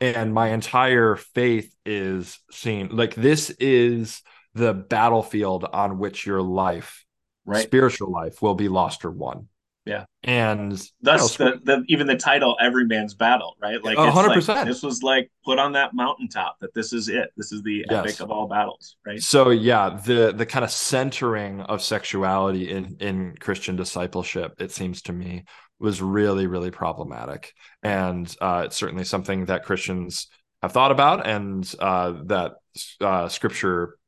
and 0.03 0.35
my 0.35 0.51
entire 0.51 1.17
faith 1.17 1.75
is 1.87 2.39
seen. 2.51 2.91
Like 2.95 3.15
this 3.15 3.49
is 3.59 4.21
the 4.55 4.75
battlefield 4.75 5.65
on 5.65 5.99
which 5.99 6.27
your 6.27 6.43
life 6.43 7.06
right. 7.47 7.63
spiritual 7.63 8.11
life 8.11 8.43
will 8.43 8.55
be 8.55 8.69
lost 8.69 9.05
or 9.05 9.11
won. 9.11 9.49
Yeah. 9.87 10.07
And 10.25 10.73
thus 11.01 11.39
you 11.39 11.45
know, 11.45 11.53
the, 11.53 11.61
the, 11.65 11.85
even 11.87 12.09
the 12.09 12.17
title 12.17 12.57
every 12.61 12.85
man's 12.87 13.15
battle, 13.15 13.57
right? 13.63 13.83
Like 13.83 13.97
100%. 13.97 14.49
Like, 14.49 14.67
this 14.67 14.83
was 14.83 15.05
like 15.05 15.31
put 15.45 15.61
on 15.61 15.73
that 15.73 15.95
mountaintop 15.95 16.57
that 16.61 16.75
this 16.75 16.93
is 16.93 17.09
it. 17.09 17.31
This 17.37 17.53
is 17.53 17.63
the 17.63 17.87
yes. 17.89 18.05
epic 18.05 18.21
of 18.21 18.33
all 18.33 18.49
battles, 18.49 18.97
right? 19.07 19.23
So 19.23 19.51
yeah, 19.51 20.01
the 20.05 20.35
the 20.37 20.45
kind 20.45 20.65
of 20.65 20.73
centering 20.73 21.61
of 21.61 21.83
sexuality 21.83 22.69
in 22.69 22.97
in 22.99 23.37
Christian 23.39 23.77
discipleship, 23.77 24.55
it 24.59 24.73
seems 24.73 25.03
to 25.03 25.13
me, 25.13 25.45
was 25.79 26.03
really 26.03 26.49
really 26.49 26.73
problematic. 26.73 27.55
And 27.85 28.35
uh, 28.41 28.65
it's 28.67 28.77
certainly 28.77 29.05
something 29.05 29.45
that 29.45 29.63
Christians 29.63 30.27
have 30.63 30.73
thought 30.73 30.91
about 30.91 31.25
and 31.25 31.73
uh, 31.79 32.15
that 32.25 32.55
uh, 33.01 33.29
scripture 33.29 33.99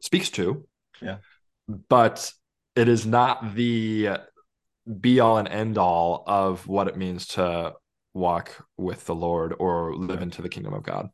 speaks 0.00 0.30
to. 0.30 0.66
Yeah 1.00 1.18
but 1.68 2.32
it 2.74 2.88
is 2.88 3.06
not 3.06 3.54
the 3.54 4.10
be 5.00 5.20
all 5.20 5.38
and 5.38 5.48
end 5.48 5.78
all 5.78 6.22
of 6.26 6.66
what 6.68 6.88
it 6.88 6.96
means 6.96 7.26
to 7.26 7.74
walk 8.14 8.66
with 8.76 9.04
the 9.06 9.14
Lord 9.14 9.54
or 9.58 9.94
live 9.94 10.22
into 10.22 10.42
the 10.42 10.48
kingdom 10.48 10.74
of 10.74 10.82
God. 10.82 11.10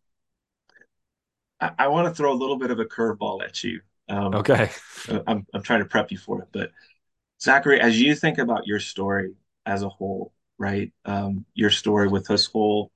I, 1.60 1.70
I 1.78 1.88
want 1.88 2.08
to 2.08 2.14
throw 2.14 2.32
a 2.32 2.34
little 2.34 2.58
bit 2.58 2.70
of 2.70 2.80
a 2.80 2.84
curveball 2.84 3.42
at 3.42 3.62
you. 3.64 3.80
Um, 4.08 4.34
okay. 4.34 4.70
I'm, 5.26 5.46
I'm 5.54 5.62
trying 5.62 5.80
to 5.80 5.86
prep 5.86 6.10
you 6.10 6.18
for 6.18 6.42
it. 6.42 6.48
But 6.52 6.70
Zachary, 7.40 7.80
as 7.80 8.00
you 8.00 8.14
think 8.14 8.38
about 8.38 8.66
your 8.66 8.80
story 8.80 9.32
as 9.64 9.82
a 9.82 9.88
whole, 9.88 10.32
right? 10.58 10.92
Um, 11.04 11.46
your 11.54 11.70
story 11.70 12.08
with 12.08 12.26
this 12.26 12.46
whole 12.46 12.92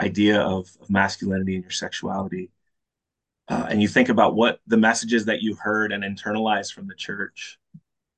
idea 0.00 0.40
of, 0.40 0.68
of 0.80 0.90
masculinity 0.90 1.54
and 1.54 1.64
your 1.64 1.70
sexuality, 1.70 2.50
uh, 3.48 3.66
and 3.68 3.82
you 3.82 3.88
think 3.88 4.08
about 4.08 4.34
what 4.34 4.60
the 4.66 4.76
messages 4.76 5.24
that 5.26 5.42
you 5.42 5.54
heard 5.54 5.92
and 5.92 6.04
internalized 6.04 6.72
from 6.72 6.86
the 6.86 6.94
church, 6.94 7.58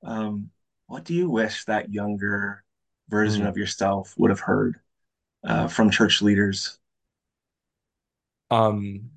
um, 0.02 0.50
what 0.86 1.04
do 1.04 1.14
you 1.14 1.30
wish 1.30 1.64
that 1.64 1.92
younger 1.92 2.62
version 3.08 3.44
mm. 3.44 3.48
of 3.48 3.56
yourself 3.56 4.14
would 4.16 4.30
have 4.30 4.40
heard 4.40 4.76
uh, 5.44 5.66
from 5.68 5.90
church 5.90 6.20
leaders? 6.22 6.78
Um, 8.50 9.10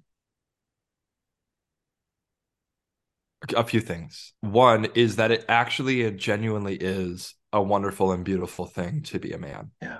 a 3.56 3.64
few 3.64 3.82
things. 3.82 4.34
One 4.42 4.86
is 4.96 5.18
that 5.18 5.32
it 5.32 5.46
actually 5.48 6.06
and 6.06 6.18
genuinely 6.18 6.76
is 6.76 7.36
a 7.54 7.62
wonderful 7.62 8.12
and 8.12 8.24
beautiful 8.26 8.66
thing 8.66 9.04
to 9.04 9.20
be 9.20 9.32
a 9.32 9.38
man. 9.38 9.72
Yeah. 9.82 10.00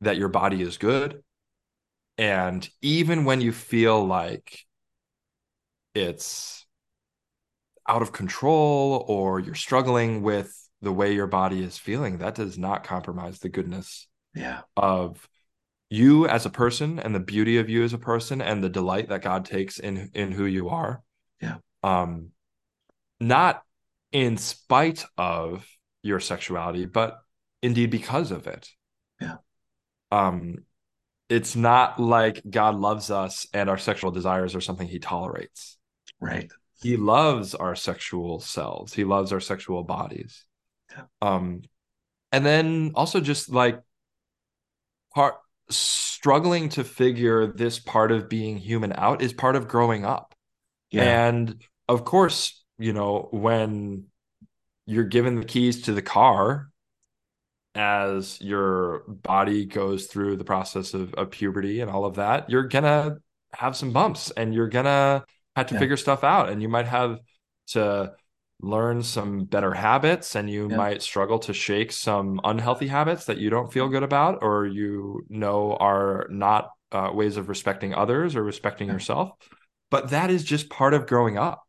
That 0.00 0.16
your 0.16 0.28
body 0.28 0.62
is 0.62 0.76
good. 0.76 1.22
And 2.16 2.68
even 2.82 3.24
when 3.24 3.40
you 3.40 3.52
feel 3.52 4.04
like 4.04 4.66
it's 5.98 6.66
out 7.88 8.02
of 8.02 8.12
control 8.12 9.04
or 9.08 9.40
you're 9.40 9.54
struggling 9.54 10.22
with 10.22 10.54
the 10.80 10.92
way 10.92 11.12
your 11.12 11.26
body 11.26 11.62
is 11.62 11.78
feeling, 11.78 12.18
that 12.18 12.34
does 12.34 12.56
not 12.56 12.84
compromise 12.84 13.40
the 13.40 13.48
goodness 13.48 14.06
yeah. 14.34 14.60
of 14.76 15.28
you 15.90 16.26
as 16.28 16.46
a 16.46 16.50
person 16.50 16.98
and 16.98 17.14
the 17.14 17.20
beauty 17.20 17.58
of 17.58 17.68
you 17.68 17.82
as 17.82 17.92
a 17.92 17.98
person 17.98 18.40
and 18.42 18.62
the 18.62 18.68
delight 18.68 19.08
that 19.08 19.22
God 19.22 19.44
takes 19.44 19.78
in 19.78 20.10
in 20.14 20.32
who 20.32 20.44
you 20.44 20.68
are. 20.68 21.02
Yeah. 21.40 21.56
Um 21.82 22.30
not 23.18 23.62
in 24.12 24.36
spite 24.36 25.04
of 25.16 25.66
your 26.02 26.20
sexuality, 26.20 26.84
but 26.84 27.18
indeed 27.62 27.90
because 27.90 28.30
of 28.30 28.46
it. 28.46 28.68
Yeah. 29.20 29.36
Um 30.12 30.64
it's 31.28 31.56
not 31.56 31.98
like 31.98 32.42
God 32.48 32.76
loves 32.76 33.10
us 33.10 33.46
and 33.52 33.68
our 33.68 33.78
sexual 33.78 34.10
desires 34.10 34.54
are 34.54 34.60
something 34.60 34.88
he 34.88 34.98
tolerates. 34.98 35.77
Right. 36.20 36.50
He 36.82 36.96
loves 36.96 37.54
our 37.54 37.74
sexual 37.74 38.40
selves. 38.40 38.94
He 38.94 39.04
loves 39.04 39.32
our 39.32 39.40
sexual 39.40 39.82
bodies. 39.82 40.44
Yeah. 40.90 41.04
Um, 41.20 41.62
and 42.32 42.44
then 42.44 42.92
also 42.94 43.20
just 43.20 43.50
like 43.50 43.80
part 45.14 45.36
struggling 45.70 46.68
to 46.70 46.84
figure 46.84 47.46
this 47.46 47.78
part 47.78 48.12
of 48.12 48.28
being 48.28 48.56
human 48.56 48.92
out 48.92 49.22
is 49.22 49.32
part 49.32 49.56
of 49.56 49.68
growing 49.68 50.04
up. 50.04 50.34
Yeah. 50.90 51.28
And 51.28 51.62
of 51.88 52.04
course, 52.04 52.64
you 52.78 52.92
know, 52.92 53.28
when 53.30 54.04
you're 54.86 55.04
given 55.04 55.36
the 55.36 55.44
keys 55.44 55.82
to 55.82 55.92
the 55.92 56.02
car 56.02 56.70
as 57.74 58.40
your 58.40 59.04
body 59.08 59.66
goes 59.66 60.06
through 60.06 60.36
the 60.36 60.44
process 60.44 60.94
of, 60.94 61.12
of 61.14 61.30
puberty 61.30 61.80
and 61.80 61.90
all 61.90 62.04
of 62.04 62.16
that, 62.16 62.48
you're 62.48 62.68
gonna 62.68 63.18
have 63.52 63.76
some 63.76 63.92
bumps 63.92 64.30
and 64.30 64.54
you're 64.54 64.68
gonna 64.68 65.24
had 65.58 65.68
to 65.68 65.74
yeah. 65.74 65.80
figure 65.80 65.96
stuff 65.96 66.22
out 66.22 66.48
and 66.48 66.62
you 66.62 66.68
might 66.68 66.86
have 66.86 67.18
to 67.66 68.12
learn 68.60 69.02
some 69.02 69.44
better 69.44 69.72
habits 69.72 70.36
and 70.36 70.48
you 70.48 70.68
yeah. 70.70 70.76
might 70.76 71.02
struggle 71.02 71.38
to 71.38 71.52
shake 71.52 71.90
some 71.90 72.40
unhealthy 72.44 72.86
habits 72.86 73.24
that 73.24 73.38
you 73.38 73.50
don't 73.50 73.72
feel 73.72 73.88
good 73.88 74.04
about 74.04 74.38
or 74.40 74.66
you 74.66 75.24
know 75.28 75.76
are 75.80 76.26
not 76.30 76.70
uh, 76.92 77.10
ways 77.12 77.36
of 77.36 77.48
respecting 77.48 77.92
others 77.92 78.36
or 78.36 78.42
respecting 78.42 78.86
yeah. 78.86 78.94
yourself 78.94 79.32
but 79.90 80.10
that 80.10 80.30
is 80.30 80.44
just 80.44 80.70
part 80.70 80.94
of 80.94 81.06
growing 81.06 81.36
up 81.36 81.64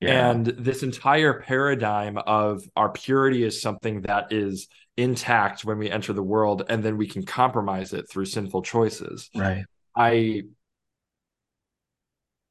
and 0.00 0.46
this 0.46 0.82
entire 0.82 1.40
paradigm 1.40 2.18
of 2.18 2.62
our 2.74 2.90
purity 2.90 3.44
is 3.44 3.62
something 3.62 4.00
that 4.02 4.32
is 4.32 4.66
intact 4.96 5.64
when 5.64 5.78
we 5.78 5.90
enter 5.90 6.12
the 6.12 6.22
world 6.22 6.64
and 6.68 6.82
then 6.82 6.96
we 6.96 7.06
can 7.06 7.24
compromise 7.24 7.92
it 7.92 8.08
through 8.08 8.24
sinful 8.24 8.62
choices 8.62 9.30
right 9.34 9.64
i 9.96 10.42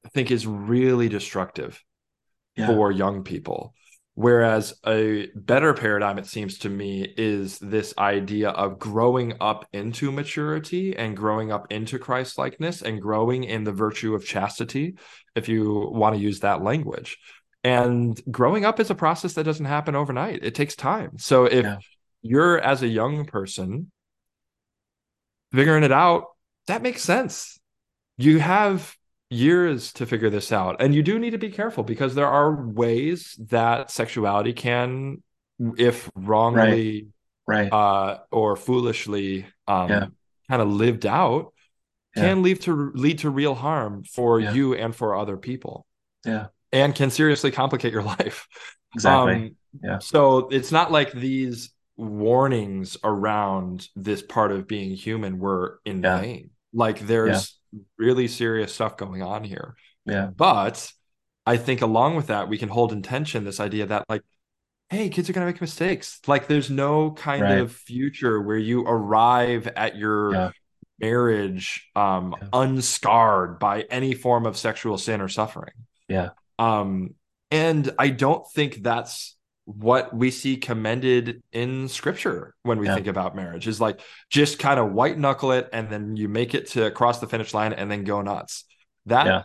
I 0.05 0.09
think 0.09 0.31
is 0.31 0.47
really 0.47 1.09
destructive 1.09 1.81
yeah. 2.55 2.67
for 2.67 2.91
young 2.91 3.23
people. 3.23 3.73
Whereas 4.13 4.73
a 4.85 5.29
better 5.35 5.73
paradigm, 5.73 6.17
it 6.17 6.25
seems 6.25 6.59
to 6.59 6.69
me, 6.69 7.13
is 7.17 7.57
this 7.59 7.93
idea 7.97 8.49
of 8.49 8.77
growing 8.77 9.33
up 9.39 9.65
into 9.71 10.11
maturity 10.11 10.95
and 10.97 11.15
growing 11.15 11.51
up 11.51 11.71
into 11.71 11.97
Christ 11.97 12.37
likeness 12.37 12.81
and 12.81 13.01
growing 13.01 13.45
in 13.45 13.63
the 13.63 13.71
virtue 13.71 14.13
of 14.13 14.25
chastity, 14.25 14.97
if 15.33 15.47
you 15.47 15.89
want 15.93 16.15
to 16.15 16.21
use 16.21 16.41
that 16.41 16.61
language. 16.61 17.17
And 17.63 18.19
growing 18.29 18.65
up 18.65 18.79
is 18.79 18.89
a 18.89 18.95
process 18.95 19.33
that 19.33 19.45
doesn't 19.45 19.65
happen 19.65 19.95
overnight, 19.95 20.43
it 20.43 20.55
takes 20.55 20.75
time. 20.75 21.17
So 21.17 21.45
if 21.45 21.63
yeah. 21.63 21.77
you're, 22.21 22.59
as 22.59 22.83
a 22.83 22.87
young 22.87 23.25
person, 23.25 23.91
figuring 25.53 25.83
it 25.83 25.91
out, 25.91 26.25
that 26.67 26.81
makes 26.81 27.01
sense. 27.01 27.59
You 28.17 28.39
have 28.39 28.93
years 29.31 29.93
to 29.93 30.05
figure 30.05 30.29
this 30.29 30.51
out. 30.51 30.81
And 30.81 30.93
you 30.93 31.01
do 31.01 31.17
need 31.17 31.31
to 31.31 31.37
be 31.37 31.49
careful 31.49 31.83
because 31.83 32.13
there 32.13 32.27
are 32.27 32.53
ways 32.53 33.35
that 33.49 33.89
sexuality 33.89 34.53
can, 34.53 35.23
if 35.77 36.11
wrongly 36.15 37.07
right. 37.47 37.71
right. 37.71 37.73
Uh, 37.73 38.19
or 38.31 38.55
foolishly 38.55 39.45
um, 39.67 39.89
yeah. 39.89 40.05
kind 40.49 40.61
of 40.61 40.67
lived 40.67 41.05
out, 41.05 41.53
yeah. 42.15 42.23
can 42.23 42.43
lead 42.43 42.61
to 42.61 42.91
lead 42.93 43.19
to 43.19 43.29
real 43.29 43.55
harm 43.55 44.03
for 44.03 44.39
yeah. 44.39 44.51
you 44.51 44.73
and 44.73 44.93
for 44.93 45.15
other 45.15 45.37
people. 45.37 45.85
Yeah. 46.25 46.47
And 46.73 46.93
can 46.93 47.09
seriously 47.09 47.51
complicate 47.51 47.93
your 47.93 48.03
life. 48.19 48.47
Exactly. 48.93 49.33
Um, 49.33 49.55
yeah. 49.81 49.99
So 49.99 50.49
it's 50.49 50.71
not 50.71 50.91
like 50.91 51.13
these 51.13 51.71
warnings 51.95 52.97
around 53.03 53.87
this 53.95 54.21
part 54.21 54.51
of 54.51 54.67
being 54.67 54.95
human 54.95 55.39
were 55.39 55.79
in 55.85 56.01
vain. 56.01 56.49
Like 56.73 56.99
there's 56.99 57.57
really 57.97 58.27
serious 58.27 58.73
stuff 58.73 58.97
going 58.97 59.21
on 59.21 59.43
here. 59.43 59.75
Yeah. 60.05 60.27
But 60.27 60.91
I 61.45 61.57
think 61.57 61.81
along 61.81 62.15
with 62.15 62.27
that, 62.27 62.49
we 62.49 62.57
can 62.57 62.69
hold 62.69 62.91
in 62.91 63.01
tension 63.01 63.43
this 63.43 63.59
idea 63.59 63.85
that 63.87 64.05
like 64.09 64.21
hey, 64.91 65.07
kids 65.07 65.29
are 65.29 65.33
going 65.33 65.47
to 65.47 65.51
make 65.51 65.61
mistakes. 65.61 66.19
Like 66.27 66.47
there's 66.47 66.69
no 66.69 67.11
kind 67.11 67.43
right. 67.43 67.59
of 67.59 67.71
future 67.71 68.41
where 68.41 68.57
you 68.57 68.81
arrive 68.81 69.65
at 69.67 69.95
your 69.95 70.33
yeah. 70.33 70.51
marriage 70.99 71.89
um, 71.95 72.35
yeah. 72.39 72.49
unscarred 72.51 73.57
by 73.57 73.83
any 73.83 74.13
form 74.13 74.45
of 74.45 74.57
sexual 74.57 74.97
sin 74.97 75.21
or 75.21 75.29
suffering. 75.29 75.73
Yeah. 76.09 76.31
Um, 76.59 77.15
and 77.49 77.89
I 77.97 78.09
don't 78.09 78.45
think 78.51 78.83
that's 78.83 79.37
what 79.65 80.13
we 80.13 80.31
see 80.31 80.57
commended 80.57 81.41
in 81.51 81.87
scripture 81.87 82.55
when 82.63 82.79
we 82.79 82.87
yeah. 82.87 82.95
think 82.95 83.07
about 83.07 83.35
marriage 83.35 83.67
is 83.67 83.79
like 83.79 84.01
just 84.29 84.59
kind 84.59 84.79
of 84.79 84.91
white 84.91 85.17
knuckle 85.17 85.51
it 85.51 85.69
and 85.71 85.89
then 85.89 86.15
you 86.15 86.27
make 86.27 86.55
it 86.55 86.67
to 86.67 86.89
cross 86.91 87.19
the 87.19 87.27
finish 87.27 87.53
line 87.53 87.73
and 87.73 87.89
then 87.89 88.03
go 88.03 88.21
nuts. 88.21 88.65
That 89.05 89.25
yeah. 89.27 89.43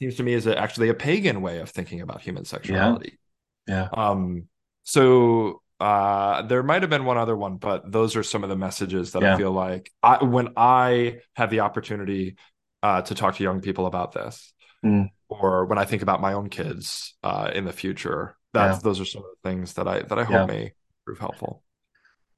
seems 0.00 0.16
to 0.16 0.22
me 0.22 0.32
is 0.32 0.46
a, 0.46 0.58
actually 0.58 0.88
a 0.88 0.94
pagan 0.94 1.42
way 1.42 1.60
of 1.60 1.70
thinking 1.70 2.00
about 2.00 2.22
human 2.22 2.44
sexuality. 2.44 3.18
Yeah. 3.66 3.88
yeah. 3.92 4.02
Um 4.10 4.48
so 4.84 5.62
uh 5.80 6.42
there 6.42 6.62
might 6.62 6.82
have 6.82 6.90
been 6.90 7.04
one 7.04 7.18
other 7.18 7.36
one 7.36 7.56
but 7.56 7.92
those 7.92 8.16
are 8.16 8.24
some 8.24 8.42
of 8.42 8.48
the 8.48 8.56
messages 8.56 9.12
that 9.12 9.22
I 9.22 9.36
feel 9.36 9.52
like 9.52 9.92
I 10.02 10.24
when 10.24 10.48
I 10.56 11.20
have 11.36 11.50
the 11.50 11.60
opportunity 11.60 12.36
uh 12.82 13.02
to 13.02 13.14
talk 13.14 13.36
to 13.36 13.42
young 13.42 13.60
people 13.60 13.86
about 13.86 14.12
this. 14.12 14.52
Mm. 14.84 15.10
Or 15.28 15.66
when 15.66 15.76
I 15.76 15.84
think 15.84 16.00
about 16.00 16.22
my 16.22 16.32
own 16.32 16.48
kids 16.48 17.14
uh, 17.22 17.50
in 17.54 17.66
the 17.66 17.72
future, 17.72 18.37
that's 18.52 18.78
yeah. 18.78 18.82
those 18.82 19.00
are 19.00 19.04
some 19.04 19.22
of 19.22 19.28
the 19.30 19.48
things 19.48 19.74
that 19.74 19.86
I 19.86 20.02
that 20.02 20.18
I 20.18 20.24
hope 20.24 20.32
yeah. 20.32 20.46
may 20.46 20.72
prove 21.04 21.18
helpful. 21.18 21.62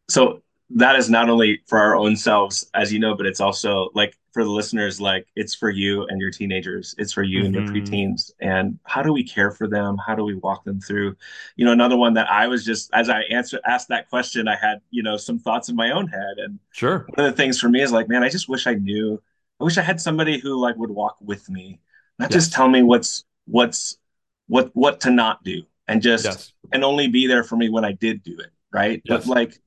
So 0.08 0.42
that 0.70 0.96
is 0.96 1.11
not 1.11 1.28
only 1.28 1.61
for 1.66 1.78
our 1.78 1.96
own 1.96 2.16
selves, 2.16 2.70
as 2.74 2.92
you 2.92 2.98
know, 2.98 3.16
but 3.16 3.26
it's 3.26 3.40
also 3.40 3.90
like 3.94 4.16
for 4.32 4.44
the 4.44 4.50
listeners, 4.50 5.00
like 5.00 5.26
it's 5.34 5.54
for 5.54 5.70
you 5.70 6.06
and 6.06 6.20
your 6.20 6.30
teenagers, 6.30 6.94
it's 6.98 7.12
for 7.12 7.24
you 7.24 7.38
mm-hmm. 7.38 7.46
and 7.46 7.54
your 7.54 7.64
mm-hmm. 7.64 7.92
preteens. 7.92 8.30
And 8.40 8.78
how 8.84 9.02
do 9.02 9.12
we 9.12 9.24
care 9.24 9.50
for 9.50 9.66
them? 9.66 9.96
How 10.04 10.14
do 10.14 10.22
we 10.24 10.36
walk 10.36 10.64
them 10.64 10.80
through? 10.80 11.16
You 11.56 11.64
know, 11.64 11.72
another 11.72 11.96
one 11.96 12.14
that 12.14 12.30
I 12.30 12.46
was 12.46 12.64
just 12.64 12.90
as 12.92 13.08
I 13.08 13.22
answered 13.22 13.61
asked 13.66 13.88
that 13.88 14.08
question, 14.08 14.46
I 14.46 14.56
had, 14.56 14.80
you 14.90 15.02
know, 15.02 15.16
some 15.16 15.38
thoughts 15.40 15.68
in 15.68 15.74
my 15.74 15.90
own 15.90 16.06
head. 16.06 16.38
And 16.38 16.61
sure. 16.72 17.06
One 17.14 17.26
of 17.26 17.32
the 17.32 17.36
things 17.36 17.58
for 17.58 17.68
me 17.68 17.82
is 17.82 17.90
like, 17.90 18.08
man, 18.08 18.22
I 18.22 18.28
just 18.28 18.48
wish 18.48 18.66
I 18.68 18.74
knew, 18.74 19.20
I 19.61 19.64
wish 19.64 19.78
I 19.78 19.82
had 19.82 20.00
somebody 20.00 20.38
who 20.38 20.61
like 20.61 20.76
would 20.76 20.90
walk 20.90 21.16
with 21.20 21.50
me, 21.50 21.80
not 22.18 22.30
yes. 22.30 22.44
just 22.44 22.52
tell 22.52 22.68
me 22.68 22.82
what's 22.82 23.24
what's 23.46 23.98
what 24.46 24.70
what 24.74 25.00
to 25.00 25.11
not 25.11 25.42
do 25.42 25.64
and 25.91 26.03
just 26.03 26.24
yes. 26.24 26.53
and 26.72 26.84
only 26.84 27.09
be 27.09 27.26
there 27.26 27.45
for 27.45 27.57
me 27.57 27.68
when 27.68 27.84
I 27.84 27.93
did 27.93 28.22
do 28.22 28.38
it, 28.38 28.51
right? 28.72 29.03
Yes. 29.05 29.26
But 29.26 29.34
like 29.34 29.59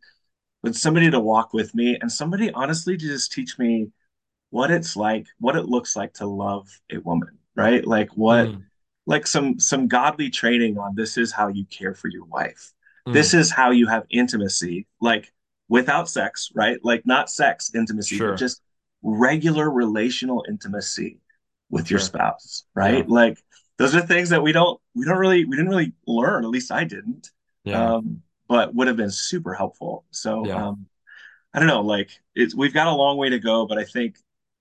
with 0.64 0.76
somebody 0.76 1.12
to 1.12 1.20
walk 1.20 1.54
with 1.54 1.76
me 1.76 1.98
and 2.00 2.12
somebody 2.12 2.52
honestly 2.52 2.98
to 2.98 3.06
just 3.06 3.32
teach 3.34 3.60
me 3.60 3.90
what 4.50 4.72
it's 4.72 4.96
like, 4.96 5.28
what 5.40 5.56
it 5.56 5.66
looks 5.66 5.96
like 5.96 6.14
to 6.14 6.26
love 6.26 6.70
a 6.92 6.98
woman, 7.00 7.38
right? 7.56 7.86
Like 7.86 8.12
what 8.12 8.48
mm. 8.48 8.64
like 9.06 9.28
some 9.28 9.60
some 9.60 9.88
godly 9.88 10.30
training 10.30 10.78
on 10.78 10.96
this 10.96 11.18
is 11.18 11.32
how 11.32 11.50
you 11.50 11.66
care 11.66 11.94
for 11.94 12.08
your 12.08 12.26
wife. 12.26 12.72
Mm. 13.08 13.14
This 13.14 13.34
is 13.34 13.52
how 13.52 13.72
you 13.72 13.88
have 13.88 14.06
intimacy, 14.10 14.88
like 15.02 15.32
without 15.68 16.10
sex, 16.10 16.52
right? 16.56 16.78
Like 16.84 17.06
not 17.06 17.30
sex 17.30 17.72
intimacy, 17.76 18.18
sure. 18.18 18.32
but 18.32 18.40
just 18.40 18.62
regular 19.02 19.70
relational 19.70 20.46
intimacy 20.48 21.20
with 21.70 21.88
sure. 21.88 21.98
your 21.98 22.00
spouse, 22.00 22.64
right? 22.76 23.00
Yeah. 23.00 23.14
Like 23.14 23.40
those 23.78 23.96
are 23.96 24.02
things 24.02 24.30
that 24.30 24.42
we 24.42 24.52
don't 24.52 24.80
we 24.96 25.06
don't 25.06 25.18
really 25.18 25.46
we 25.46 25.56
didn't 25.56 25.70
really 25.70 25.94
learn 26.08 26.44
at 26.44 26.50
least 26.50 26.72
i 26.72 26.84
didn't. 26.84 27.32
Yeah. 27.64 27.96
um, 27.96 28.22
but 28.50 28.76
would 28.76 28.88
have 28.88 28.98
been 28.98 29.10
super 29.10 29.54
helpful. 29.54 30.06
So 30.12 30.46
yeah. 30.46 30.68
um, 30.68 30.86
i 31.54 31.60
don't 31.60 31.68
know 31.68 31.82
like 31.82 32.10
it's 32.36 32.56
we've 32.56 32.74
got 32.74 32.88
a 32.88 32.96
long 32.96 33.18
way 33.18 33.30
to 33.30 33.40
go 33.40 33.66
but 33.66 33.78
i 33.78 33.84
think 33.84 34.18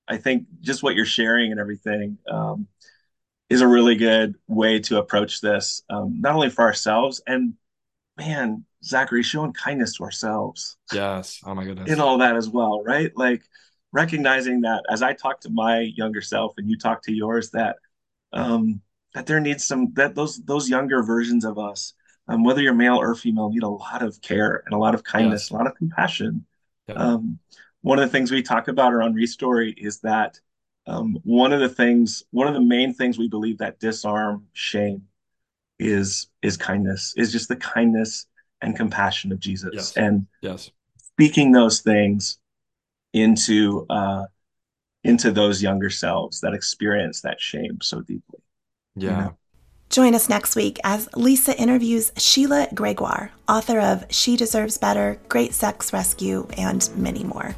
i 0.08 0.16
think 0.16 0.46
just 0.60 0.82
what 0.82 0.94
you're 0.94 1.06
sharing 1.06 1.50
and 1.50 1.60
everything 1.60 2.18
um, 2.30 2.66
is 3.48 3.60
a 3.60 3.68
really 3.68 3.96
good 3.96 4.34
way 4.46 4.78
to 4.80 4.98
approach 4.98 5.40
this 5.40 5.82
um, 5.90 6.20
not 6.20 6.34
only 6.34 6.50
for 6.50 6.62
ourselves 6.62 7.22
and 7.26 7.54
man 8.16 8.64
zachary 8.84 9.22
showing 9.22 9.52
kindness 9.52 9.96
to 9.96 10.04
ourselves. 10.04 10.76
Yes. 10.92 11.40
Oh 11.44 11.54
my 11.54 11.64
goodness. 11.64 11.90
In 11.90 12.00
all 12.00 12.18
that 12.18 12.36
as 12.36 12.48
well 12.48 12.82
right? 12.82 13.10
Like 13.16 13.42
recognizing 13.92 14.62
that 14.62 14.82
as 14.88 15.02
i 15.02 15.12
talk 15.12 15.40
to 15.40 15.50
my 15.50 15.80
younger 15.80 16.22
self 16.22 16.54
and 16.56 16.68
you 16.68 16.78
talk 16.78 17.02
to 17.02 17.12
yours 17.12 17.50
that 17.50 17.76
um 18.32 18.80
that 19.14 19.26
there 19.26 19.40
needs 19.40 19.64
some 19.64 19.92
that 19.94 20.14
those 20.14 20.42
those 20.44 20.68
younger 20.68 21.02
versions 21.02 21.44
of 21.44 21.58
us, 21.58 21.94
um, 22.28 22.44
whether 22.44 22.62
you're 22.62 22.74
male 22.74 22.96
or 22.96 23.14
female, 23.14 23.50
need 23.50 23.62
a 23.62 23.68
lot 23.68 24.02
of 24.02 24.20
care 24.20 24.62
and 24.64 24.74
a 24.74 24.78
lot 24.78 24.94
of 24.94 25.04
kindness, 25.04 25.44
yes. 25.44 25.50
a 25.50 25.54
lot 25.54 25.66
of 25.66 25.74
compassion. 25.76 26.46
Yeah. 26.88 26.94
Um, 26.94 27.38
one 27.82 27.98
of 27.98 28.04
the 28.04 28.12
things 28.12 28.30
we 28.30 28.42
talk 28.42 28.68
about 28.68 28.92
around 28.92 29.16
Restory 29.16 29.74
is 29.76 30.00
that 30.00 30.38
um, 30.86 31.18
one 31.24 31.52
of 31.52 31.60
the 31.60 31.68
things, 31.68 32.22
one 32.30 32.48
of 32.48 32.54
the 32.54 32.60
main 32.60 32.94
things 32.94 33.18
we 33.18 33.28
believe 33.28 33.58
that 33.58 33.80
disarm 33.80 34.46
shame 34.52 35.02
is 35.78 36.28
is 36.42 36.56
kindness, 36.56 37.14
is 37.16 37.32
just 37.32 37.48
the 37.48 37.56
kindness 37.56 38.26
and 38.60 38.76
compassion 38.76 39.32
of 39.32 39.40
Jesus, 39.40 39.70
yes. 39.72 39.96
and 39.96 40.26
yes, 40.40 40.70
speaking 40.98 41.52
those 41.52 41.80
things 41.80 42.38
into 43.12 43.86
uh, 43.90 44.24
into 45.04 45.30
those 45.30 45.62
younger 45.62 45.90
selves 45.90 46.40
that 46.40 46.54
experience 46.54 47.20
that 47.22 47.40
shame 47.40 47.78
so 47.82 48.00
deeply. 48.00 48.41
Yeah. 48.94 49.30
Join 49.90 50.14
us 50.14 50.28
next 50.28 50.56
week 50.56 50.78
as 50.84 51.08
Lisa 51.14 51.54
interviews 51.58 52.12
Sheila 52.16 52.68
Gregoire, 52.74 53.30
author 53.46 53.78
of 53.78 54.06
She 54.08 54.36
Deserves 54.36 54.78
Better, 54.78 55.20
Great 55.28 55.52
Sex 55.52 55.92
Rescue, 55.92 56.46
and 56.56 56.88
many 56.96 57.24
more. 57.24 57.54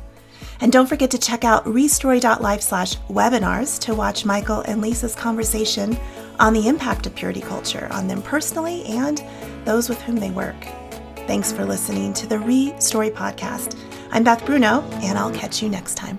And 0.61 0.73
don't 0.73 0.89
forget 0.89 1.11
to 1.13 1.19
check 1.19 1.45
out 1.45 1.65
restory.life 1.65 2.61
slash 2.61 2.97
webinars 3.09 3.79
to 3.81 3.95
watch 3.95 4.25
Michael 4.25 4.61
and 4.63 4.81
Lisa's 4.81 5.15
conversation 5.15 5.97
on 6.41 6.53
the 6.55 6.67
impact 6.67 7.07
of 7.07 7.15
purity 7.15 7.41
culture 7.41 7.89
on 7.93 8.09
them 8.09 8.23
personally 8.23 8.85
and 8.87 9.23
those 9.65 9.89
with 9.89 10.01
whom 10.03 10.17
they 10.17 10.31
work. 10.31 10.57
Thanks 11.29 11.53
for 11.53 11.65
listening 11.65 12.13
to 12.15 12.27
the 12.27 12.37
Restory 12.37 13.13
podcast. 13.13 13.79
I'm 14.11 14.25
Beth 14.25 14.45
Bruno, 14.45 14.83
and 15.03 15.17
I'll 15.19 15.33
catch 15.33 15.63
you 15.63 15.69
next 15.69 15.97
time. 15.97 16.19